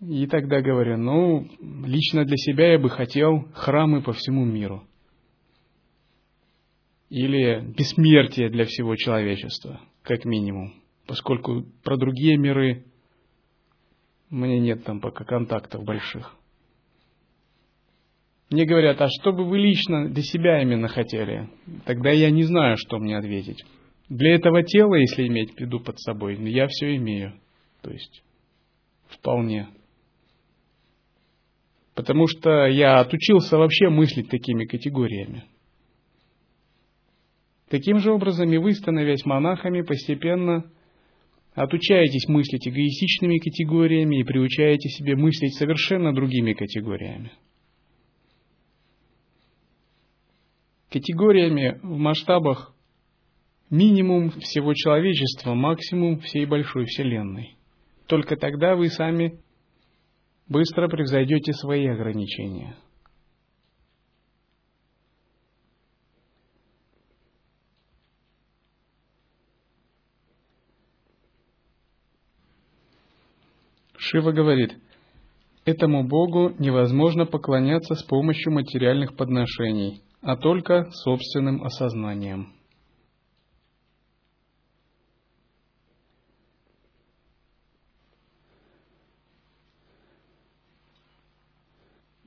И 0.00 0.26
тогда 0.26 0.60
говорю, 0.60 0.98
ну, 0.98 1.48
лично 1.60 2.24
для 2.24 2.36
себя 2.36 2.72
я 2.72 2.78
бы 2.78 2.90
хотел 2.90 3.48
храмы 3.54 4.02
по 4.02 4.12
всему 4.12 4.44
миру 4.44 4.86
или 7.14 7.60
бессмертие 7.60 8.50
для 8.50 8.64
всего 8.64 8.96
человечества, 8.96 9.80
как 10.02 10.24
минимум, 10.24 10.74
поскольку 11.06 11.64
про 11.84 11.96
другие 11.96 12.36
миры 12.36 12.86
мне 14.30 14.58
нет 14.58 14.82
там 14.82 15.00
пока 15.00 15.24
контактов 15.24 15.84
больших. 15.84 16.34
Мне 18.50 18.64
говорят, 18.64 19.00
а 19.00 19.06
что 19.08 19.32
бы 19.32 19.44
вы 19.44 19.58
лично 19.58 20.08
для 20.08 20.22
себя 20.24 20.60
именно 20.60 20.88
хотели? 20.88 21.48
Тогда 21.84 22.10
я 22.10 22.32
не 22.32 22.42
знаю, 22.42 22.76
что 22.76 22.98
мне 22.98 23.16
ответить. 23.16 23.64
Для 24.08 24.34
этого 24.34 24.64
тела, 24.64 24.96
если 24.96 25.28
иметь 25.28 25.54
в 25.54 25.60
виду 25.60 25.78
под 25.78 26.00
собой, 26.00 26.36
я 26.50 26.66
все 26.66 26.96
имею. 26.96 27.34
То 27.82 27.92
есть, 27.92 28.24
вполне. 29.06 29.68
Потому 31.94 32.26
что 32.26 32.66
я 32.66 32.98
отучился 32.98 33.56
вообще 33.56 33.88
мыслить 33.88 34.28
такими 34.28 34.64
категориями. 34.64 35.44
Таким 37.74 37.98
же 37.98 38.12
образом 38.12 38.52
и 38.52 38.56
вы, 38.56 38.72
становясь 38.72 39.24
монахами, 39.24 39.82
постепенно 39.82 40.70
отучаетесь 41.54 42.28
мыслить 42.28 42.68
эгоистичными 42.68 43.38
категориями 43.38 44.20
и 44.20 44.22
приучаете 44.22 44.88
себе 44.90 45.16
мыслить 45.16 45.56
совершенно 45.56 46.14
другими 46.14 46.52
категориями. 46.52 47.32
Категориями 50.88 51.80
в 51.82 51.98
масштабах 51.98 52.76
минимум 53.70 54.30
всего 54.30 54.72
человечества, 54.72 55.54
максимум 55.54 56.20
всей 56.20 56.46
большой 56.46 56.84
Вселенной. 56.84 57.56
Только 58.06 58.36
тогда 58.36 58.76
вы 58.76 58.88
сами 58.88 59.40
быстро 60.48 60.86
превзойдете 60.86 61.52
свои 61.54 61.88
ограничения– 61.88 62.76
Шива 74.06 74.32
говорит, 74.32 74.76
этому 75.64 76.06
Богу 76.06 76.54
невозможно 76.58 77.24
поклоняться 77.24 77.94
с 77.94 78.02
помощью 78.04 78.52
материальных 78.52 79.16
подношений, 79.16 80.02
а 80.20 80.36
только 80.36 80.90
собственным 80.90 81.62
осознанием. 81.64 82.52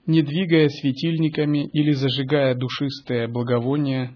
не 0.07 0.21
двигая 0.21 0.69
светильниками 0.69 1.67
или 1.67 1.91
зажигая 1.91 2.55
душистое 2.55 3.27
благовоние, 3.27 4.15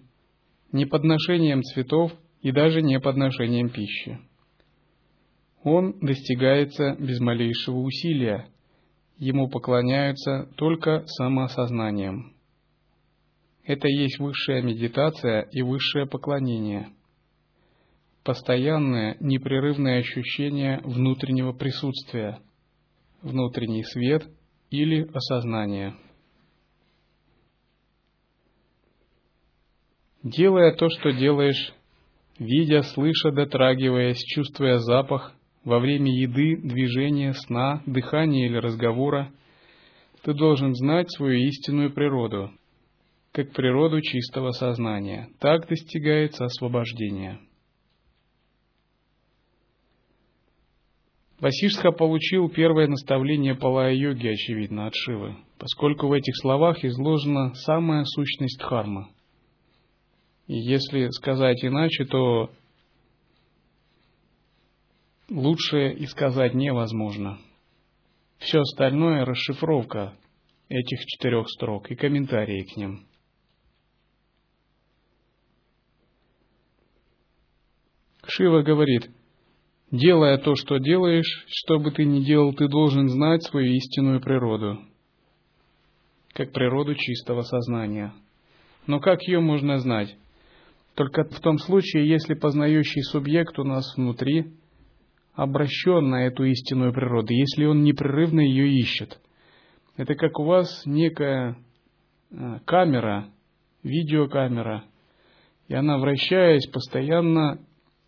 не 0.71 0.85
подношением 0.85 1.63
цветов 1.63 2.13
и 2.41 2.53
даже 2.53 2.81
не 2.81 2.97
подношением 3.01 3.67
пищи 3.67 4.17
он 5.63 5.99
достигается 5.99 6.95
без 6.99 7.19
малейшего 7.19 7.77
усилия, 7.79 8.47
ему 9.17 9.49
поклоняются 9.49 10.49
только 10.55 11.05
самоосознанием. 11.05 12.33
Это 13.63 13.87
есть 13.87 14.19
высшая 14.19 14.63
медитация 14.63 15.41
и 15.51 15.61
высшее 15.61 16.07
поклонение. 16.07 16.89
Постоянное, 18.23 19.17
непрерывное 19.19 19.99
ощущение 19.99 20.79
внутреннего 20.83 21.53
присутствия, 21.53 22.39
внутренний 23.21 23.83
свет 23.83 24.27
или 24.71 25.07
осознание. 25.13 25.95
Делая 30.23 30.73
то, 30.73 30.87
что 30.89 31.11
делаешь, 31.11 31.73
видя, 32.37 32.83
слыша, 32.83 33.31
дотрагиваясь, 33.31 34.23
чувствуя 34.23 34.77
запах, 34.77 35.35
во 35.63 35.79
время 35.79 36.11
еды, 36.11 36.57
движения, 36.57 37.33
сна, 37.33 37.81
дыхания 37.85 38.47
или 38.47 38.57
разговора, 38.57 39.31
ты 40.23 40.33
должен 40.33 40.75
знать 40.75 41.11
свою 41.11 41.39
истинную 41.47 41.91
природу, 41.91 42.51
как 43.31 43.53
природу 43.53 44.01
чистого 44.01 44.51
сознания. 44.51 45.29
Так 45.39 45.67
достигается 45.67 46.45
освобождение. 46.45 47.39
Васишха 51.39 51.91
получил 51.91 52.49
первое 52.49 52.87
наставление 52.87 53.55
Палая-йоги, 53.55 54.27
очевидно, 54.27 54.85
от 54.85 54.93
Шивы, 54.93 55.35
поскольку 55.57 56.07
в 56.07 56.13
этих 56.13 56.37
словах 56.37 56.85
изложена 56.85 57.55
самая 57.55 58.03
сущность 58.05 58.59
дхармы. 58.59 59.07
И 60.45 60.53
если 60.53 61.07
сказать 61.09 61.63
иначе, 61.63 62.05
то 62.05 62.51
лучше 65.31 65.93
и 65.93 66.05
сказать 66.05 66.53
невозможно. 66.53 67.39
Все 68.37 68.59
остальное– 68.59 69.25
расшифровка 69.25 70.17
этих 70.67 70.99
четырех 71.05 71.49
строк 71.49 71.89
и 71.89 71.95
комментарии 71.95 72.63
к 72.63 72.75
ним. 72.75 73.05
Шива 78.27 78.61
говорит, 78.61 79.09
делая 79.91 80.37
то, 80.37 80.55
что 80.55 80.77
делаешь, 80.77 81.45
что 81.47 81.79
бы 81.79 81.91
ты 81.91 82.05
ни 82.05 82.23
делал, 82.23 82.53
ты 82.53 82.67
должен 82.67 83.09
знать 83.09 83.43
свою 83.43 83.73
истинную 83.73 84.21
природу, 84.21 84.79
как 86.33 86.51
природу 86.51 86.95
чистого 86.95 87.41
сознания. 87.41 88.13
Но 88.87 88.99
как 88.99 89.21
ее 89.23 89.39
можно 89.39 89.77
знать? 89.77 90.15
Только 90.95 91.23
в 91.23 91.39
том 91.39 91.57
случае, 91.57 92.09
если 92.09 92.33
познающий 92.33 93.03
субъект 93.03 93.57
у 93.59 93.63
нас 93.63 93.95
внутри 93.95 94.53
обращен 95.33 96.09
на 96.09 96.27
эту 96.27 96.43
истинную 96.43 96.93
природу, 96.93 97.33
если 97.33 97.65
он 97.65 97.83
непрерывно 97.83 98.41
ее 98.41 98.69
ищет. 98.79 99.19
Это 99.97 100.15
как 100.15 100.39
у 100.39 100.43
вас 100.43 100.83
некая 100.85 101.57
э, 102.31 102.59
камера, 102.65 103.29
видеокамера, 103.83 104.83
и 105.67 105.73
она, 105.73 105.97
вращаясь, 105.97 106.67
постоянно 106.67 107.59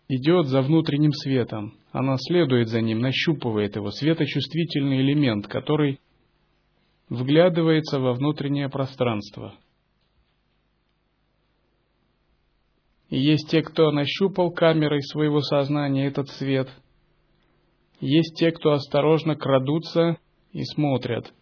идет 0.08 0.46
за 0.46 0.60
внутренним 0.60 1.12
светом. 1.12 1.74
Она 1.92 2.16
следует 2.18 2.68
за 2.68 2.80
ним, 2.80 3.00
нащупывает 3.00 3.76
его, 3.76 3.90
светочувствительный 3.90 5.00
элемент, 5.00 5.46
который 5.46 6.00
вглядывается 7.08 8.00
во 8.00 8.12
внутреннее 8.12 8.68
пространство. 8.68 9.54
И 13.10 13.18
есть 13.18 13.48
те, 13.48 13.62
кто 13.62 13.90
нащупал 13.92 14.50
камерой 14.50 15.02
своего 15.02 15.40
сознания 15.40 16.06
этот 16.06 16.28
свет. 16.30 16.68
Есть 18.06 18.36
те, 18.36 18.52
кто 18.52 18.72
осторожно 18.72 19.34
крадутся 19.34 20.18
и 20.52 20.62
смотрят, 20.62 21.32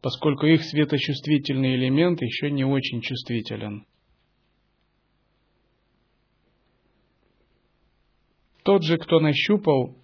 поскольку 0.00 0.46
их 0.46 0.62
светочувствительный 0.62 1.74
элемент 1.74 2.22
еще 2.22 2.52
не 2.52 2.64
очень 2.64 3.00
чувствителен. 3.00 3.84
Тот 8.62 8.84
же, 8.84 8.96
кто 8.96 9.18
нащупал, 9.18 9.96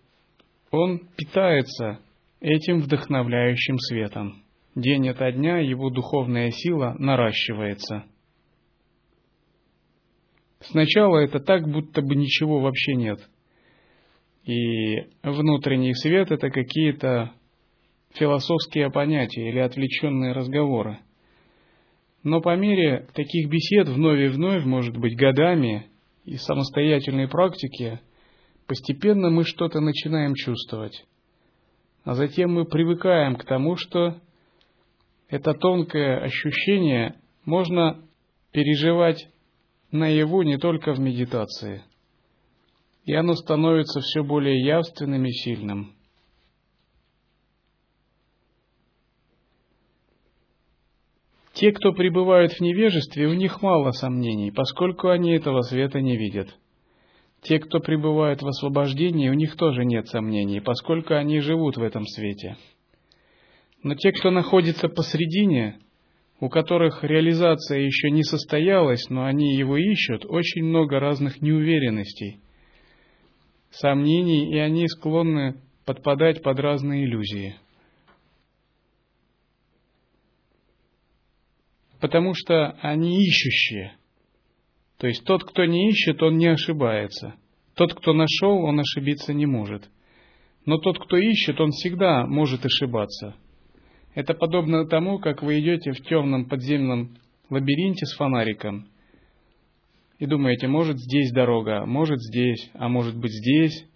он 0.72 0.98
питается 1.16 2.00
этим 2.40 2.80
вдохновляющим 2.80 3.78
светом. 3.78 4.42
День 4.74 5.10
ото 5.10 5.30
дня 5.30 5.58
его 5.58 5.90
духовная 5.90 6.50
сила 6.50 6.96
наращивается– 6.98 8.04
Сначала 10.62 11.18
это 11.20 11.40
так, 11.40 11.66
будто 11.66 12.02
бы 12.02 12.14
ничего 12.14 12.60
вообще 12.60 12.94
нет. 12.94 13.29
И 14.44 14.96
внутренний 15.22 15.94
свет– 15.94 16.30
это 16.32 16.50
какие-то 16.50 17.32
философские 18.14 18.90
понятия 18.90 19.48
или 19.48 19.58
отвлеченные 19.58 20.32
разговоры. 20.32 20.98
Но 22.22 22.40
по 22.40 22.56
мере 22.56 23.06
таких 23.14 23.48
бесед 23.48 23.88
вновь 23.88 24.20
и 24.20 24.28
вновь, 24.28 24.64
может 24.64 24.96
быть, 24.96 25.16
годами 25.16 25.86
и 26.24 26.36
самостоятельной 26.36 27.28
практики, 27.28 28.00
постепенно 28.66 29.30
мы 29.30 29.44
что-то 29.44 29.80
начинаем 29.80 30.34
чувствовать. 30.34 31.06
А 32.04 32.14
затем 32.14 32.52
мы 32.52 32.64
привыкаем 32.64 33.36
к 33.36 33.44
тому, 33.44 33.76
что 33.76 34.16
это 35.28 35.54
тонкое 35.54 36.20
ощущение 36.20 37.16
можно 37.44 38.02
переживать 38.52 39.28
наяву 39.90 40.42
не 40.42 40.58
только 40.58 40.92
в 40.92 41.00
медитации, 41.00 41.84
и 43.04 43.14
оно 43.14 43.34
становится 43.34 44.00
все 44.00 44.22
более 44.22 44.62
явственным 44.62 45.24
и 45.26 45.30
сильным. 45.30 45.94
Те, 51.54 51.72
кто 51.72 51.92
пребывают 51.92 52.52
в 52.52 52.60
невежестве, 52.60 53.26
у 53.26 53.34
них 53.34 53.60
мало 53.60 53.90
сомнений, 53.90 54.50
поскольку 54.50 55.08
они 55.08 55.32
этого 55.32 55.60
света 55.60 56.00
не 56.00 56.16
видят. 56.16 56.56
Те, 57.42 57.58
кто 57.58 57.80
пребывают 57.80 58.42
в 58.42 58.46
освобождении, 58.46 59.28
у 59.28 59.34
них 59.34 59.56
тоже 59.56 59.84
нет 59.84 60.08
сомнений, 60.08 60.60
поскольку 60.60 61.14
они 61.14 61.40
живут 61.40 61.76
в 61.76 61.82
этом 61.82 62.06
свете. 62.06 62.56
Но 63.82 63.94
те, 63.94 64.12
кто 64.12 64.30
находится 64.30 64.88
посредине, 64.88 65.80
у 66.38 66.48
которых 66.48 67.02
реализация 67.02 67.80
еще 67.80 68.10
не 68.10 68.22
состоялась, 68.22 69.08
но 69.08 69.24
они 69.24 69.54
его 69.54 69.76
ищут, 69.76 70.24
очень 70.26 70.64
много 70.64 71.00
разных 71.00 71.42
неуверенностей, 71.42 72.40
сомнений, 73.70 74.52
и 74.52 74.58
они 74.58 74.86
склонны 74.88 75.60
подпадать 75.84 76.42
под 76.42 76.58
разные 76.60 77.04
иллюзии. 77.04 77.56
Потому 82.00 82.34
что 82.34 82.70
они 82.80 83.24
ищущие. 83.26 83.94
То 84.98 85.06
есть 85.06 85.24
тот, 85.24 85.44
кто 85.44 85.64
не 85.64 85.90
ищет, 85.90 86.22
он 86.22 86.38
не 86.38 86.46
ошибается. 86.46 87.34
Тот, 87.74 87.94
кто 87.94 88.12
нашел, 88.12 88.64
он 88.64 88.80
ошибиться 88.80 89.32
не 89.32 89.46
может. 89.46 89.88
Но 90.66 90.78
тот, 90.78 90.98
кто 90.98 91.16
ищет, 91.16 91.60
он 91.60 91.70
всегда 91.70 92.26
может 92.26 92.64
ошибаться– 92.64 93.34
это 94.14 94.34
подобно 94.34 94.86
тому, 94.86 95.18
как 95.18 95.42
вы 95.42 95.60
идете 95.60 95.92
в 95.92 96.02
темном 96.02 96.46
подземном 96.46 97.16
лабиринте 97.48 98.06
с 98.06 98.14
фонариком 98.14 98.88
и 100.20 100.26
думаете, 100.26 100.68
может 100.68 100.98
здесь 100.98 101.32
дорога, 101.32 101.86
может 101.86 102.20
здесь, 102.20 102.70
а 102.74 102.88
может 102.88 103.16
быть 103.16 103.32
здесь. 103.32 103.86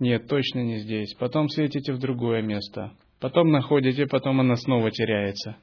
Нет, 0.00 0.26
точно 0.26 0.58
не 0.58 0.80
здесь. 0.80 1.14
Потом 1.14 1.48
светите 1.48 1.92
в 1.92 1.98
другое 1.98 2.42
место. 2.42 2.92
Потом 3.20 3.52
находите, 3.52 4.06
потом 4.06 4.40
она 4.40 4.56
снова 4.56 4.90
теряется. 4.90 5.56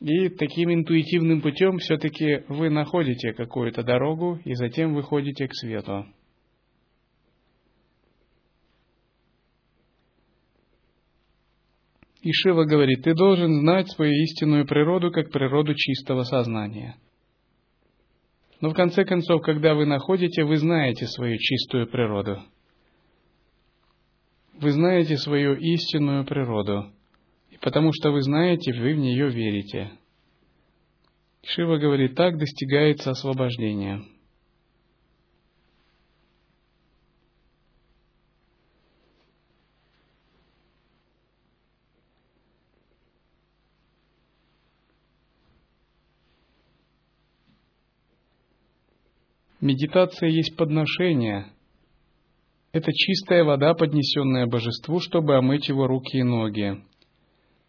И 0.00 0.28
таким 0.28 0.74
интуитивным 0.74 1.40
путем 1.40 1.78
все-таки 1.78 2.44
вы 2.48 2.68
находите 2.68 3.32
какую-то 3.32 3.82
дорогу 3.82 4.38
и 4.44 4.52
затем 4.54 4.94
выходите 4.94 5.48
к 5.48 5.54
свету. 5.54 6.04
И 12.22 12.30
Шива 12.32 12.64
говорит, 12.64 13.02
ты 13.02 13.14
должен 13.14 13.60
знать 13.60 13.90
свою 13.90 14.12
истинную 14.12 14.64
природу 14.64 15.10
как 15.10 15.30
природу 15.30 15.74
чистого 15.74 16.22
сознания. 16.22 16.96
Но 18.60 18.70
в 18.70 18.74
конце 18.74 19.04
концов, 19.04 19.42
когда 19.42 19.74
вы 19.74 19.86
находите, 19.86 20.44
вы 20.44 20.56
знаете 20.56 21.06
свою 21.08 21.36
чистую 21.36 21.88
природу. 21.88 22.40
Вы 24.54 24.70
знаете 24.70 25.16
свою 25.16 25.56
истинную 25.56 26.24
природу. 26.24 26.92
И 27.50 27.58
потому 27.58 27.90
что 27.92 28.12
вы 28.12 28.22
знаете, 28.22 28.72
вы 28.72 28.94
в 28.94 28.98
нее 28.98 29.28
верите. 29.28 29.90
Шива 31.44 31.78
говорит, 31.78 32.14
так 32.14 32.38
достигается 32.38 33.10
освобождение. 33.10 34.04
Медитация 49.62 50.28
есть 50.28 50.56
подношение. 50.56 51.46
Это 52.72 52.92
чистая 52.92 53.44
вода, 53.44 53.74
поднесенная 53.74 54.48
божеству, 54.48 54.98
чтобы 54.98 55.36
омыть 55.36 55.68
его 55.68 55.86
руки 55.86 56.18
и 56.18 56.24
ноги. 56.24 56.82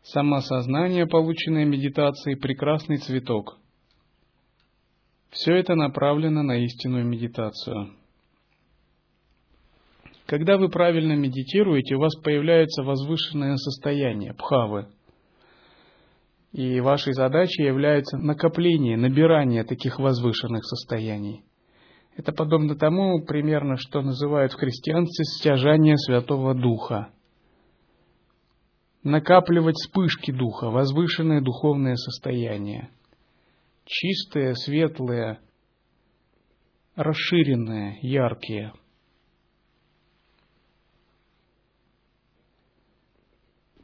Самосознание, 0.02 1.06
полученное 1.06 1.66
медитацией, 1.66 2.36
прекрасный 2.36 2.98
цветок. 2.98 3.60
Все 5.30 5.54
это 5.54 5.76
направлено 5.76 6.42
на 6.42 6.58
истинную 6.66 7.06
медитацию. 7.06 7.94
Когда 10.26 10.58
вы 10.58 10.70
правильно 10.70 11.14
медитируете, 11.14 11.94
у 11.94 12.00
вас 12.00 12.16
появляется 12.24 12.82
возвышенное 12.82 13.56
состояние, 13.58 14.34
пхавы. 14.34 14.88
И 16.54 16.80
вашей 16.80 17.14
задачей 17.14 17.62
является 17.62 18.18
накопление, 18.18 18.98
набирание 18.98 19.64
таких 19.64 20.00
возвышенных 20.00 20.66
состояний– 20.66 21.44
это 22.16 22.32
подобно 22.32 22.76
тому, 22.76 23.24
примерно, 23.26 23.78
что 23.78 24.02
называют 24.02 24.54
в 24.54 24.58
христианстве 24.58 25.26
стяжание 25.26 25.98
Святого 25.98 26.54
Духа. 26.54 27.10
Накапливать 29.04 29.76
вспышки 29.76 30.32
Духа, 30.32 30.70
возвышенное 30.70 31.42
духовное 31.42 31.96
состояние. 31.96 32.90
Чистые, 33.86 34.56
светлые, 34.56 35.40
расширенные, 36.96 37.98
яркие. 38.02 38.74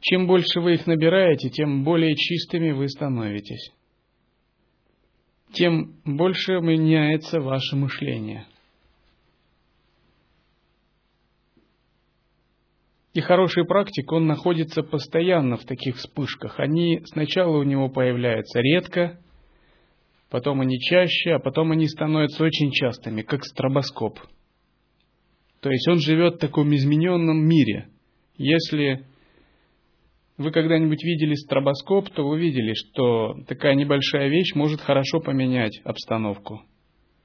Чем 0.00 0.26
больше 0.26 0.60
вы 0.60 0.74
их 0.74 0.86
набираете, 0.86 1.50
тем 1.50 1.84
более 1.84 2.14
чистыми 2.14 2.70
вы 2.70 2.88
становитесь 2.88 3.72
тем 5.52 5.96
больше 6.04 6.60
меняется 6.60 7.40
ваше 7.40 7.76
мышление. 7.76 8.46
И 13.12 13.20
хороший 13.20 13.64
практик, 13.64 14.10
он 14.12 14.26
находится 14.26 14.82
постоянно 14.82 15.56
в 15.56 15.64
таких 15.64 15.96
вспышках. 15.96 16.60
Они 16.60 17.02
сначала 17.06 17.56
у 17.58 17.64
него 17.64 17.88
появляются 17.88 18.60
редко, 18.60 19.18
потом 20.30 20.60
они 20.60 20.78
чаще, 20.78 21.32
а 21.32 21.40
потом 21.40 21.72
они 21.72 21.88
становятся 21.88 22.44
очень 22.44 22.70
частыми, 22.70 23.22
как 23.22 23.44
стробоскоп. 23.44 24.20
То 25.60 25.70
есть 25.70 25.88
он 25.88 25.98
живет 25.98 26.36
в 26.36 26.38
таком 26.38 26.72
измененном 26.74 27.44
мире. 27.44 27.88
Если 28.36 29.04
вы 30.40 30.50
когда-нибудь 30.52 31.02
видели 31.04 31.34
стробоскоп, 31.34 32.10
то 32.10 32.26
вы 32.26 32.40
видели, 32.40 32.74
что 32.74 33.36
такая 33.46 33.74
небольшая 33.74 34.28
вещь 34.28 34.54
может 34.54 34.80
хорошо 34.80 35.20
поменять 35.20 35.80
обстановку. 35.84 36.62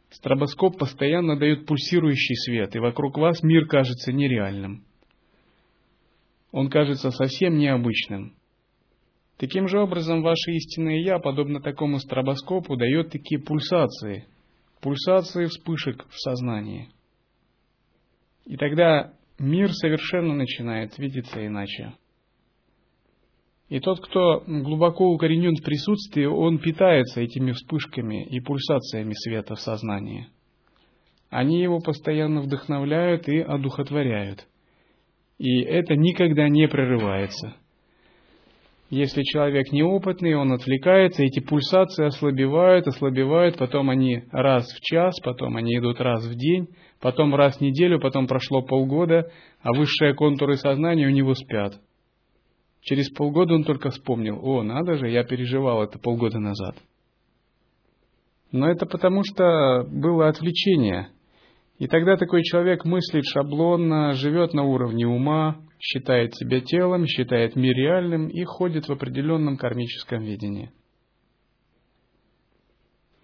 Стробоскоп 0.09 0.77
постоянно 0.77 1.37
дает 1.37 1.65
пульсирующий 1.65 2.35
свет, 2.35 2.75
и 2.75 2.79
вокруг 2.79 3.17
вас 3.17 3.41
мир 3.43 3.65
кажется 3.67 4.13
нереальным 4.13 4.85
он 6.55 6.69
кажется 6.69 7.11
совсем 7.11 7.57
необычным. 7.57 8.33
Таким 9.35 9.67
же 9.67 9.77
образом, 9.77 10.21
ваше 10.21 10.51
истинное 10.51 11.01
«я», 11.01 11.19
подобно 11.19 11.59
такому 11.59 11.99
стробоскопу, 11.99 12.77
дает 12.77 13.09
такие 13.11 13.41
пульсации, 13.41 14.25
пульсации 14.79 15.47
вспышек 15.47 16.07
в 16.07 16.17
сознании. 16.17 16.87
И 18.45 18.55
тогда 18.55 19.11
мир 19.37 19.73
совершенно 19.73 20.33
начинает 20.33 20.97
видеться 20.97 21.45
иначе. 21.45 21.91
И 23.69 23.79
тот, 23.79 23.99
кто 23.99 24.43
глубоко 24.45 25.09
укоренен 25.09 25.55
в 25.55 25.63
присутствии, 25.63 26.25
он 26.25 26.59
питается 26.59 27.21
этими 27.21 27.51
вспышками 27.51 28.25
и 28.25 28.39
пульсациями 28.39 29.13
света 29.13 29.55
в 29.55 29.59
сознании. 29.59 30.27
Они 31.29 31.61
его 31.61 31.79
постоянно 31.79 32.41
вдохновляют 32.41 33.27
и 33.27 33.39
одухотворяют– 33.39 34.47
и 35.37 35.61
это 35.61 35.95
никогда 35.95 36.47
не 36.47 36.67
прерывается. 36.67 37.55
Если 38.89 39.23
человек 39.23 39.71
неопытный, 39.71 40.35
он 40.35 40.53
отвлекается, 40.53 41.23
эти 41.23 41.39
пульсации 41.39 42.05
ослабевают, 42.05 42.87
ослабевают, 42.87 43.57
потом 43.57 43.89
они 43.89 44.23
раз 44.31 44.65
в 44.71 44.79
час, 44.81 45.19
потом 45.21 45.57
они 45.57 45.77
идут 45.77 45.99
раз 45.99 46.25
в 46.25 46.35
день, 46.35 46.69
потом 47.01 47.35
раз 47.35 47.57
в 47.57 47.61
неделю, 47.61 47.99
потом 47.99 48.27
прошло 48.27 48.61
полгода, 48.61 49.31
а 49.61 49.73
высшие 49.73 50.13
контуры 50.13 50.55
сознания 50.55 51.07
у 51.07 51.11
него 51.11 51.33
спят. 51.33 51.73
Через 52.85 53.09
полгода 53.09 53.53
он 53.53 53.63
только 53.63 53.89
вспомнил, 53.89 54.39
о, 54.41 54.63
надо 54.63 54.95
же, 54.95 55.09
я 55.09 55.23
переживал 55.23 55.83
это 55.83 55.99
полгода 55.99 56.39
назад. 56.39 56.75
Но 58.51 58.69
это 58.69 58.85
потому, 58.85 59.23
что 59.23 59.85
было 59.91 60.29
отвлечение– 60.29 61.09
и 61.77 61.87
тогда 61.87 62.15
такой 62.15 62.41
человек 62.43 62.85
мыслит 62.85 63.25
шаблонно, 63.25 64.13
живет 64.13 64.53
на 64.53 64.63
уровне 64.63 65.05
ума, 65.05 65.57
считает 65.79 66.33
себя 66.35 66.61
телом, 66.61 67.05
считает 67.05 67.55
мир 67.55 67.75
реальным 67.75 68.29
и 68.29 68.43
ходит 68.45 68.87
в 68.87 68.91
определенном 68.93 69.57
кармическом 69.57 70.23
видении. 70.23 70.71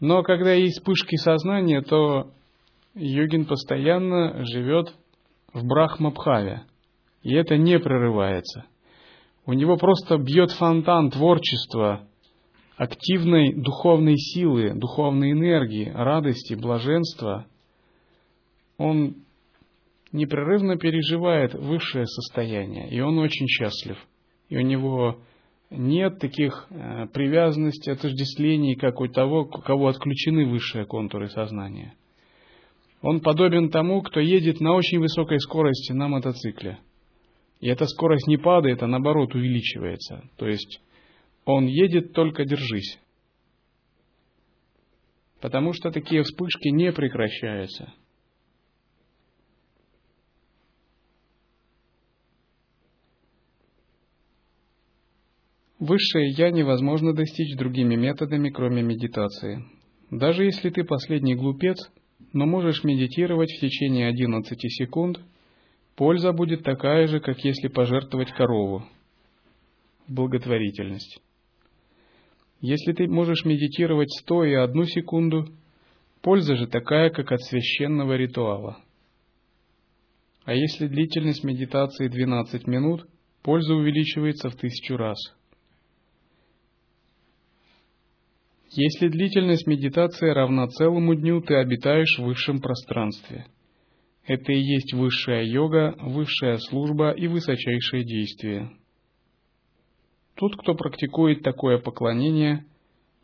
Но 0.01 0.23
когда 0.23 0.51
есть 0.51 0.79
вспышки 0.79 1.15
сознания, 1.15 1.81
то 1.81 2.31
йогин 2.93 3.45
постоянно 3.45 4.43
живет 4.45 4.93
в 5.53 5.65
брахмабхаве, 5.65 6.63
и 7.21 7.33
это 7.33 7.55
не 7.55 7.79
прерывается. 7.79 8.65
У 9.45 9.53
него 9.53 9.77
просто 9.77 10.17
бьет 10.17 10.51
фонтан 10.51 11.09
творчества, 11.09 12.07
активной 12.77 13.53
духовной 13.53 14.17
силы, 14.17 14.73
духовной 14.75 15.31
энергии, 15.31 15.91
радости, 15.93 16.53
блаженства– 16.53 17.45
он 18.81 19.17
непрерывно 20.11 20.75
переживает 20.75 21.53
высшее 21.53 22.07
состояние, 22.07 22.89
и 22.89 22.99
он 22.99 23.19
очень 23.19 23.47
счастлив. 23.47 23.95
И 24.49 24.57
у 24.57 24.61
него 24.61 25.19
нет 25.69 26.17
таких 26.17 26.65
э, 26.71 27.05
привязанностей, 27.13 27.91
отождествлений, 27.91 28.75
как 28.75 28.99
у 28.99 29.07
того, 29.07 29.41
у 29.41 29.61
кого 29.61 29.87
отключены 29.87 30.47
высшие 30.47 30.85
контуры 30.85 31.29
сознания. 31.29 31.93
Он 33.03 33.21
подобен 33.21 33.69
тому, 33.69 34.01
кто 34.01 34.19
едет 34.19 34.59
на 34.61 34.73
очень 34.73 34.99
высокой 34.99 35.39
скорости 35.39 35.91
на 35.91 36.07
мотоцикле. 36.07 36.79
И 37.61 37.67
эта 37.67 37.85
скорость 37.85 38.27
не 38.27 38.37
падает, 38.37 38.81
а 38.81 38.87
наоборот 38.87 39.35
увеличивается. 39.35 40.23
То 40.37 40.47
есть 40.47 40.81
он 41.45 41.67
едет, 41.67 42.11
только 42.11 42.43
держись. 42.43 42.99
Потому 45.39 45.73
что 45.73 45.91
такие 45.91 46.23
вспышки 46.23 46.69
не 46.69 46.91
прекращаются. 46.91 47.93
Высшее 55.77 56.29
«Я» 56.31 56.51
невозможно 56.51 57.13
достичь 57.13 57.57
другими 57.57 57.95
методами, 57.95 58.49
кроме 58.49 58.83
медитации. 58.83 59.65
Даже 60.11 60.45
если 60.45 60.69
ты 60.69 60.83
последний 60.83 61.35
глупец, 61.35 61.77
но 62.33 62.45
можешь 62.45 62.83
медитировать 62.83 63.51
в 63.51 63.59
течение 63.59 64.07
11 64.07 64.59
секунд, 64.73 65.19
польза 66.01 66.33
будет 66.33 66.63
такая 66.63 67.05
же, 67.05 67.19
как 67.19 67.37
если 67.45 67.67
пожертвовать 67.67 68.31
корову. 68.31 68.83
Благотворительность. 70.07 71.21
Если 72.59 72.93
ты 72.93 73.07
можешь 73.07 73.45
медитировать 73.45 74.09
стоя 74.19 74.63
одну 74.63 74.85
секунду, 74.85 75.45
польза 76.23 76.55
же 76.55 76.65
такая, 76.65 77.11
как 77.11 77.31
от 77.31 77.43
священного 77.43 78.13
ритуала. 78.13 78.79
А 80.43 80.55
если 80.55 80.87
длительность 80.87 81.43
медитации 81.43 82.07
12 82.07 82.65
минут, 82.65 83.07
польза 83.43 83.75
увеличивается 83.75 84.49
в 84.49 84.55
тысячу 84.55 84.97
раз– 84.97 85.19
Если 88.73 89.09
длительность 89.09 89.67
медитации 89.67 90.29
равна 90.29 90.65
целому 90.67 91.13
дню, 91.13 91.41
ты 91.41 91.55
обитаешь 91.55 92.17
в 92.17 92.23
высшем 92.23 92.61
пространстве. 92.61 93.45
Это 94.25 94.51
и 94.51 94.59
есть 94.59 94.93
высшая 94.93 95.43
йога, 95.43 95.95
высшая 95.99 96.57
служба 96.57 97.11
и 97.11 97.27
высочайшее 97.27 98.03
действие. 98.03 98.71
Тот, 100.35 100.55
кто 100.57 100.75
практикует 100.75 101.43
такое 101.43 101.79
поклонение, 101.79 102.65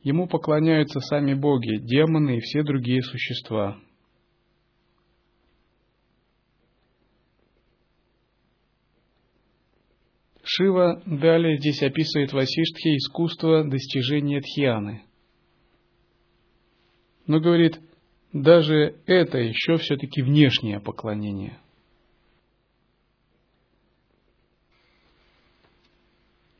ему 0.02 0.28
поклоняются 0.28 1.00
сами 1.00 1.34
боги, 1.34 1.78
демоны 1.78 2.38
и 2.38 2.42
все 2.42 2.64
другие 2.64 3.02
существа. 3.02 3.80
Шива 10.44 11.02
далее 11.06 11.58
здесь 11.58 11.84
описывает 11.84 12.32
Васиштхе 12.34 12.96
искусство 12.96 13.64
достижения 13.70 14.40
дхьяны– 14.42 15.04
но 17.28 17.42
говорит, 17.42 17.80
даже 18.34 18.96
это 19.06 19.38
еще 19.38 19.78
все-таки 19.78 20.22
внешнее 20.22 20.80
поклонение. 20.80 21.60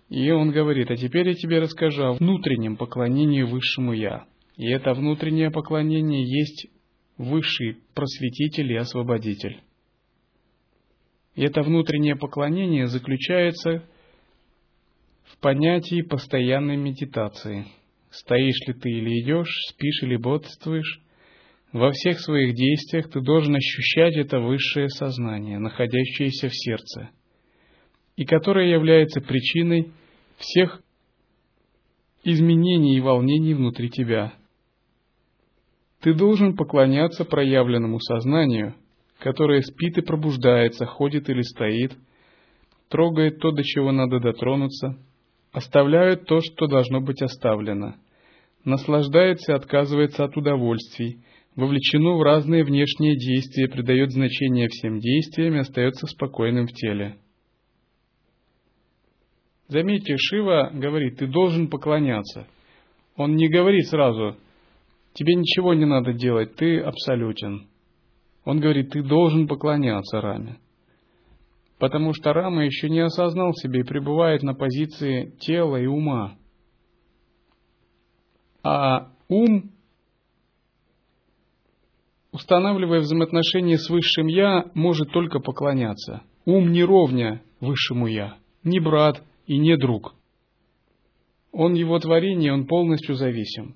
И 0.10 0.32
он 0.32 0.52
говорит, 0.52 0.90
а 0.90 0.96
теперь 0.96 1.28
я 1.28 1.34
тебе 1.34 1.60
расскажу 1.60 2.04
о 2.04 2.14
внутреннем 2.14 2.78
поклонении 2.78 3.44
высшему 3.44 3.92
Я. 3.92 4.26
И 4.56 4.70
это 4.70 4.94
внутреннее 4.94 5.52
поклонение 5.52 6.24
есть 6.24 6.68
высший 7.18 7.80
просветитель 7.94 8.72
и 8.72 8.78
освободитель. 8.78 9.62
И 11.36 11.44
это 11.44 11.62
внутреннее 11.62 12.16
поклонение 12.16 12.88
заключается 12.88 13.84
в 15.26 15.38
понятии 15.40 16.02
постоянной 16.02 16.78
медитации– 16.78 17.68
Стоишь 18.10 18.60
ли 18.68 18.74
ты 18.74 18.90
или 18.90 19.22
идешь, 19.22 19.52
спишь 19.70 20.04
или 20.04 20.16
бодрствуешь, 20.16 21.02
во 21.74 21.92
всех 21.92 22.20
своих 22.20 22.56
действиях 22.56 23.10
ты 23.10 23.22
должен 23.22 23.56
ощущать 23.56 24.16
это 24.16 24.40
высшее 24.40 24.90
сознание, 24.90 25.60
находящееся 25.60 26.50
в 26.50 26.56
сердце, 26.56 27.10
и 28.16 28.26
которое 28.26 28.72
является 28.72 29.22
причиной 29.22 29.92
всех 30.38 30.82
изменений 32.24 32.98
и 32.98 33.02
волнений 33.02 33.54
внутри 33.54 33.90
тебя. 33.90 34.34
Ты 36.02 36.14
должен 36.14 36.56
поклоняться 36.56 37.26
проявленному 37.26 38.00
сознанию, 38.00 38.76
которое 39.20 39.62
спит 39.62 39.98
и 39.98 40.02
пробуждается, 40.02 40.86
ходит 40.86 41.30
или 41.30 41.42
стоит, 41.42 41.98
трогает 42.90 43.40
то, 43.40 43.52
до 43.52 43.64
чего 43.64 43.92
надо 43.92 44.20
дотронуться, 44.20 44.98
оставляют 45.52 46.26
то, 46.26 46.40
что 46.42 46.68
должно 46.68 47.02
быть 47.02 47.22
оставлено, 47.22 47.96
наслаждается 48.64 49.54
и 49.54 49.56
отказывается 49.56 50.24
от 50.24 50.38
удовольствий, 50.38 51.24
вовлечено 51.58 52.16
в 52.18 52.22
разные 52.22 52.64
внешние 52.64 53.18
действия, 53.18 53.68
придает 53.68 54.12
значение 54.12 54.70
всем 54.70 55.00
действиям 55.00 55.56
и 55.56 55.60
остается 55.60 56.06
спокойным 56.08 56.68
в 56.68 56.72
теле. 56.72 57.18
Заметьте, 59.68 60.16
Шива 60.18 60.72
говорит, 60.74 61.18
ты 61.18 61.28
должен 61.28 61.68
поклоняться. 61.68 62.48
Он 63.18 63.36
не 63.36 63.50
говорит 63.50 63.88
сразу, 63.88 64.38
тебе 65.14 65.34
ничего 65.34 65.74
не 65.74 65.86
надо 65.86 66.14
делать, 66.14 66.56
ты 66.56 66.80
абсолютен. 66.80 67.68
Он 68.46 68.60
говорит, 68.62 68.92
ты 68.92 69.04
должен 69.04 69.48
поклоняться 69.48 70.22
Раме. 70.22 70.60
потому 71.80 72.14
что 72.14 72.34
Рама 72.34 72.66
еще 72.66 72.90
не 72.90 73.00
осознал 73.00 73.54
себе 73.54 73.82
и 73.82 73.84
пребывает 73.84 74.42
на 74.44 74.54
позиции 74.54 75.32
тела 75.40 75.78
и 75.78 75.86
ума. 75.86 76.38
А 78.64 79.12
ум, 79.28 79.72
устанавливая 82.38 83.00
взаимоотношения 83.00 83.80
с 83.80 83.90
Высшим 83.90 84.28
Я, 84.28 84.70
может 84.76 85.12
только 85.12 85.40
поклоняться. 85.40 86.22
Ум 86.46 86.72
не 86.72 86.84
ровня 86.84 87.42
Высшему 87.60 88.06
Я, 88.06 88.38
не 88.64 88.80
брат 88.80 89.24
и 89.48 89.58
не 89.58 89.76
друг. 89.76 90.14
Он 91.52 91.74
его 91.74 91.98
творение, 91.98 92.54
он 92.54 92.68
полностью 92.68 93.16
зависим. 93.16 93.76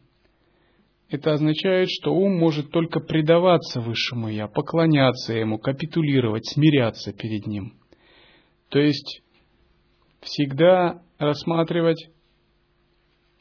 Это 1.10 1.34
означает, 1.34 1.90
что 1.90 2.14
ум 2.14 2.38
может 2.38 2.70
только 2.70 3.00
предаваться 3.00 3.82
Высшему 3.82 4.30
Я, 4.30 4.48
поклоняться 4.48 5.34
Ему, 5.34 5.58
капитулировать, 5.58 6.46
смиряться 6.46 7.14
перед 7.14 7.48
Ним. 7.48 7.74
То 8.70 8.78
есть 8.78 9.24
всегда 10.22 11.02
рассматривать 11.18 12.11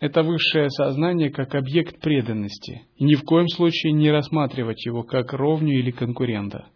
это 0.00 0.22
высшее 0.22 0.70
сознание 0.70 1.30
как 1.30 1.54
объект 1.54 2.00
преданности 2.00 2.86
и 2.96 3.04
ни 3.04 3.14
в 3.14 3.22
коем 3.22 3.48
случае 3.48 3.92
не 3.92 4.10
рассматривать 4.10 4.84
его 4.86 5.02
как 5.02 5.34
ровню 5.34 5.78
или 5.78 5.90
конкурента. 5.90 6.68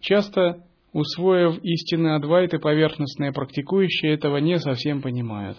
Часто, 0.00 0.66
усвоив 0.92 1.62
истины 1.62 2.16
Адвайты, 2.16 2.58
поверхностные 2.58 3.32
практикующие 3.32 4.14
этого 4.14 4.38
не 4.38 4.58
совсем 4.58 5.02
понимают. 5.02 5.58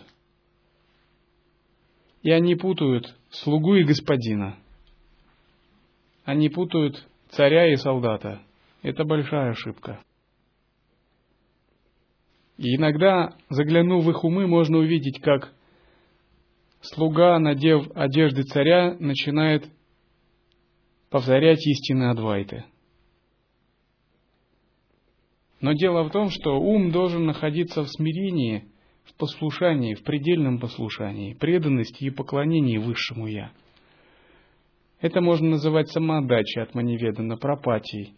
И 2.23 2.31
они 2.31 2.55
путают 2.55 3.15
слугу 3.29 3.75
и 3.75 3.83
господина. 3.83 4.57
Они 6.25 6.49
путают 6.49 7.07
царя 7.29 7.71
и 7.71 7.75
солдата. 7.75 8.41
Это 8.81 9.05
большая 9.05 9.51
ошибка. 9.51 10.01
И 12.63 12.77
иногда, 12.77 13.35
заглянув 13.49 14.05
в 14.05 14.09
их 14.09 14.23
умы, 14.23 14.47
можно 14.47 14.77
увидеть, 14.77 15.19
как 15.19 15.53
слуга, 16.79 17.37
надев 17.37 17.85
одежды 17.93 18.43
царя, 18.43 18.95
начинает 18.99 19.65
повторять 21.09 21.59
истины 21.67 22.09
Адвайты. 22.09 22.63
Но 25.59 25.73
дело 25.73 26.03
в 26.03 26.11
том, 26.11 26.29
что 26.29 26.57
ум 26.57 26.91
должен 26.91 27.25
находиться 27.25 27.83
в 27.83 27.89
смирении, 27.89 28.69
в 29.03 29.13
послушании, 29.17 29.95
в 29.95 30.03
предельном 30.03 30.57
послушании, 30.57 31.33
преданности 31.33 32.05
и 32.05 32.11
поклонении 32.11 32.77
Высшему 32.77 33.27
Я. 33.27 33.51
Это 35.01 35.19
можно 35.19 35.49
называть 35.49 35.89
самоотдачей 35.89 36.61
от 36.61 36.73
маневедана, 36.75 37.35
пропатией 37.35 38.13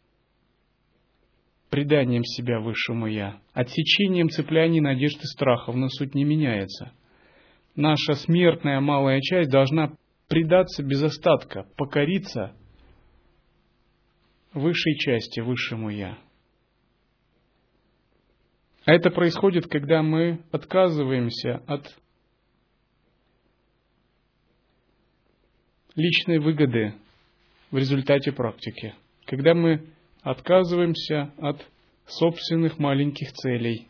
преданием 1.70 2.24
себя 2.24 2.60
высшему 2.60 3.08
Я, 3.08 3.40
отсечением 3.54 4.30
цепляний 4.30 4.80
надежд 4.80 5.18
и 5.22 5.26
страхов, 5.26 5.76
но 5.76 5.90
суть 5.90 6.16
не 6.16 6.24
меняется. 6.24 6.94
Наша 7.76 8.14
смертная 8.14 8.80
малая 8.80 9.20
часть 9.22 9.50
должна 9.50 9.94
предаться 10.28 10.84
без 10.84 11.04
остатка, 11.04 11.66
покориться 11.76 12.56
высшей 14.54 14.96
части, 14.98 15.42
высшему 15.42 15.90
Я. 15.90 16.18
А 18.86 18.94
это 18.94 19.10
происходит, 19.10 19.68
когда 19.68 20.04
мы 20.04 20.44
отказываемся 20.52 21.64
от 21.68 21.98
личной 25.96 26.40
выгоды 26.40 26.94
в 27.72 27.78
результате 27.78 28.32
практики. 28.32 28.94
Когда 29.26 29.54
мы 29.54 29.88
отказываемся 30.26 31.32
от 31.38 31.64
собственных 32.08 32.80
маленьких 32.80 33.32
целей, 33.32 33.88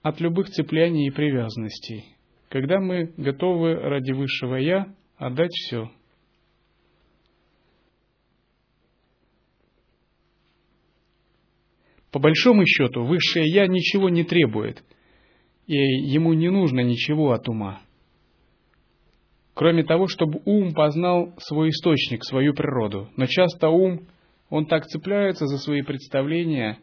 от 0.00 0.18
любых 0.18 0.48
цепляний 0.48 1.08
и 1.08 1.10
привязанностей, 1.10 2.16
когда 2.48 2.80
мы 2.80 3.12
готовы 3.18 3.74
ради 3.74 4.12
высшего 4.12 4.56
Я 4.56 4.94
отдать 5.18 5.52
все. 5.52 5.90
По 12.10 12.18
большому 12.18 12.64
счету, 12.64 13.04
высшее 13.04 13.46
Я 13.46 13.66
ничего 13.66 14.08
не 14.08 14.24
требует, 14.24 14.82
и 15.66 15.76
ему 15.76 16.32
не 16.32 16.48
нужно 16.48 16.80
ничего 16.80 17.32
от 17.32 17.46
ума 17.46 17.82
кроме 19.54 19.84
того, 19.84 20.06
чтобы 20.06 20.40
ум 20.44 20.74
познал 20.74 21.34
свой 21.38 21.70
источник, 21.70 22.24
свою 22.24 22.54
природу. 22.54 23.08
Но 23.16 23.26
часто 23.26 23.68
ум, 23.68 24.06
он 24.50 24.66
так 24.66 24.86
цепляется 24.86 25.46
за 25.46 25.58
свои 25.58 25.82
представления, 25.82 26.78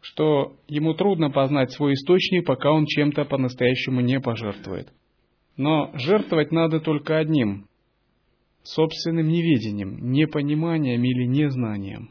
что 0.00 0.56
ему 0.68 0.94
трудно 0.94 1.30
познать 1.30 1.72
свой 1.72 1.94
источник, 1.94 2.46
пока 2.46 2.72
он 2.72 2.86
чем-то 2.86 3.24
по-настоящему 3.24 4.00
не 4.00 4.20
пожертвует. 4.20 4.92
Но 5.56 5.90
жертвовать 5.94 6.52
надо 6.52 6.80
только 6.80 7.18
одним– 7.18 7.66
собственным 8.62 9.28
неведением, 9.28 10.10
непониманием 10.10 11.02
или 11.04 11.26
незнанием. 11.26 12.10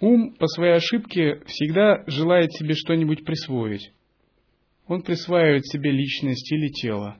Ум 0.00 0.34
по 0.38 0.46
своей 0.46 0.74
ошибке 0.74 1.40
всегда 1.46 2.04
желает 2.06 2.52
себе 2.52 2.74
что-нибудь 2.74 3.24
присвоить. 3.24 3.90
Он 4.86 5.02
присваивает 5.02 5.66
себе 5.66 5.90
личность 5.90 6.52
или 6.52 6.68
тело. 6.68 7.16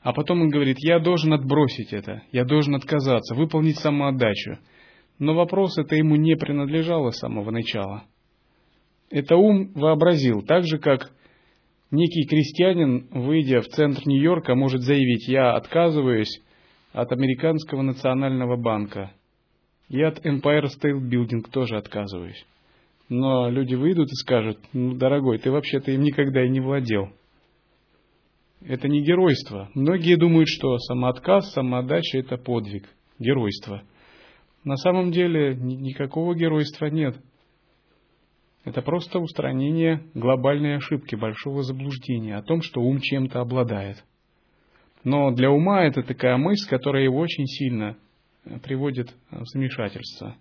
А 0.00 0.12
потом 0.12 0.40
он 0.40 0.48
говорит, 0.48 0.78
я 0.80 0.98
должен 0.98 1.32
отбросить 1.34 1.92
это, 1.92 2.22
я 2.32 2.44
должен 2.44 2.74
отказаться, 2.74 3.34
выполнить 3.34 3.78
самоотдачу. 3.78 4.58
Но 5.18 5.34
вопрос 5.34 5.76
это 5.78 5.94
ему 5.94 6.16
не 6.16 6.36
принадлежало 6.36 7.10
с 7.10 7.18
самого 7.18 7.50
начала. 7.50 8.04
Это 9.10 9.36
ум 9.36 9.72
вообразил, 9.74 10.42
так 10.42 10.64
же 10.64 10.78
как 10.78 11.12
некий 11.90 12.26
крестьянин, 12.26 13.08
выйдя 13.10 13.60
в 13.60 13.66
центр 13.66 14.02
Нью-Йорка, 14.06 14.54
может 14.54 14.82
заявить, 14.82 15.28
я 15.28 15.54
отказываюсь 15.54 16.40
от 16.92 17.12
американского 17.12 17.82
национального 17.82 18.56
банка– 18.56 19.12
и 19.88 20.02
от 20.02 20.24
Empire 20.24 20.66
State 20.66 21.00
Building 21.00 21.48
тоже 21.50 21.76
отказываюсь. 21.76 22.44
Но 23.08 23.48
люди 23.48 23.74
выйдут 23.74 24.08
и 24.08 24.16
скажут, 24.16 24.58
ну, 24.72 24.94
дорогой, 24.94 25.38
ты 25.38 25.50
вообще-то 25.50 25.92
им 25.92 26.02
никогда 26.02 26.44
и 26.44 26.48
не 26.48 26.60
владел. 26.60 27.10
Это 28.62 28.88
не 28.88 29.02
геройство. 29.02 29.70
Многие 29.74 30.16
думают, 30.16 30.48
что 30.48 30.76
самоотказ, 30.78 31.52
самоотдача– 31.52 32.18
это 32.20 32.36
подвиг, 32.36 32.88
геройство. 33.18 33.82
На 34.64 34.76
самом 34.76 35.12
деле 35.12 35.54
никакого 35.54 36.34
геройства 36.34 36.86
нет. 36.86 37.16
Это 38.64 38.82
просто 38.82 39.20
устранение 39.20 40.02
глобальной 40.14 40.76
ошибки, 40.76 41.14
большого 41.14 41.62
заблуждения 41.62 42.36
о 42.36 42.42
том, 42.42 42.62
что 42.62 42.80
ум 42.80 42.98
чем-то 43.00 43.40
обладает. 43.40 44.04
Но 45.04 45.30
для 45.30 45.52
ума 45.52 45.84
это 45.84 46.02
такая 46.02 46.36
мысль, 46.36 46.68
которая 46.68 47.04
его 47.04 47.18
очень 47.20 47.46
сильно 47.46 47.96
приводит 48.62 49.14
в 49.30 49.44
замешательство. 49.46 50.36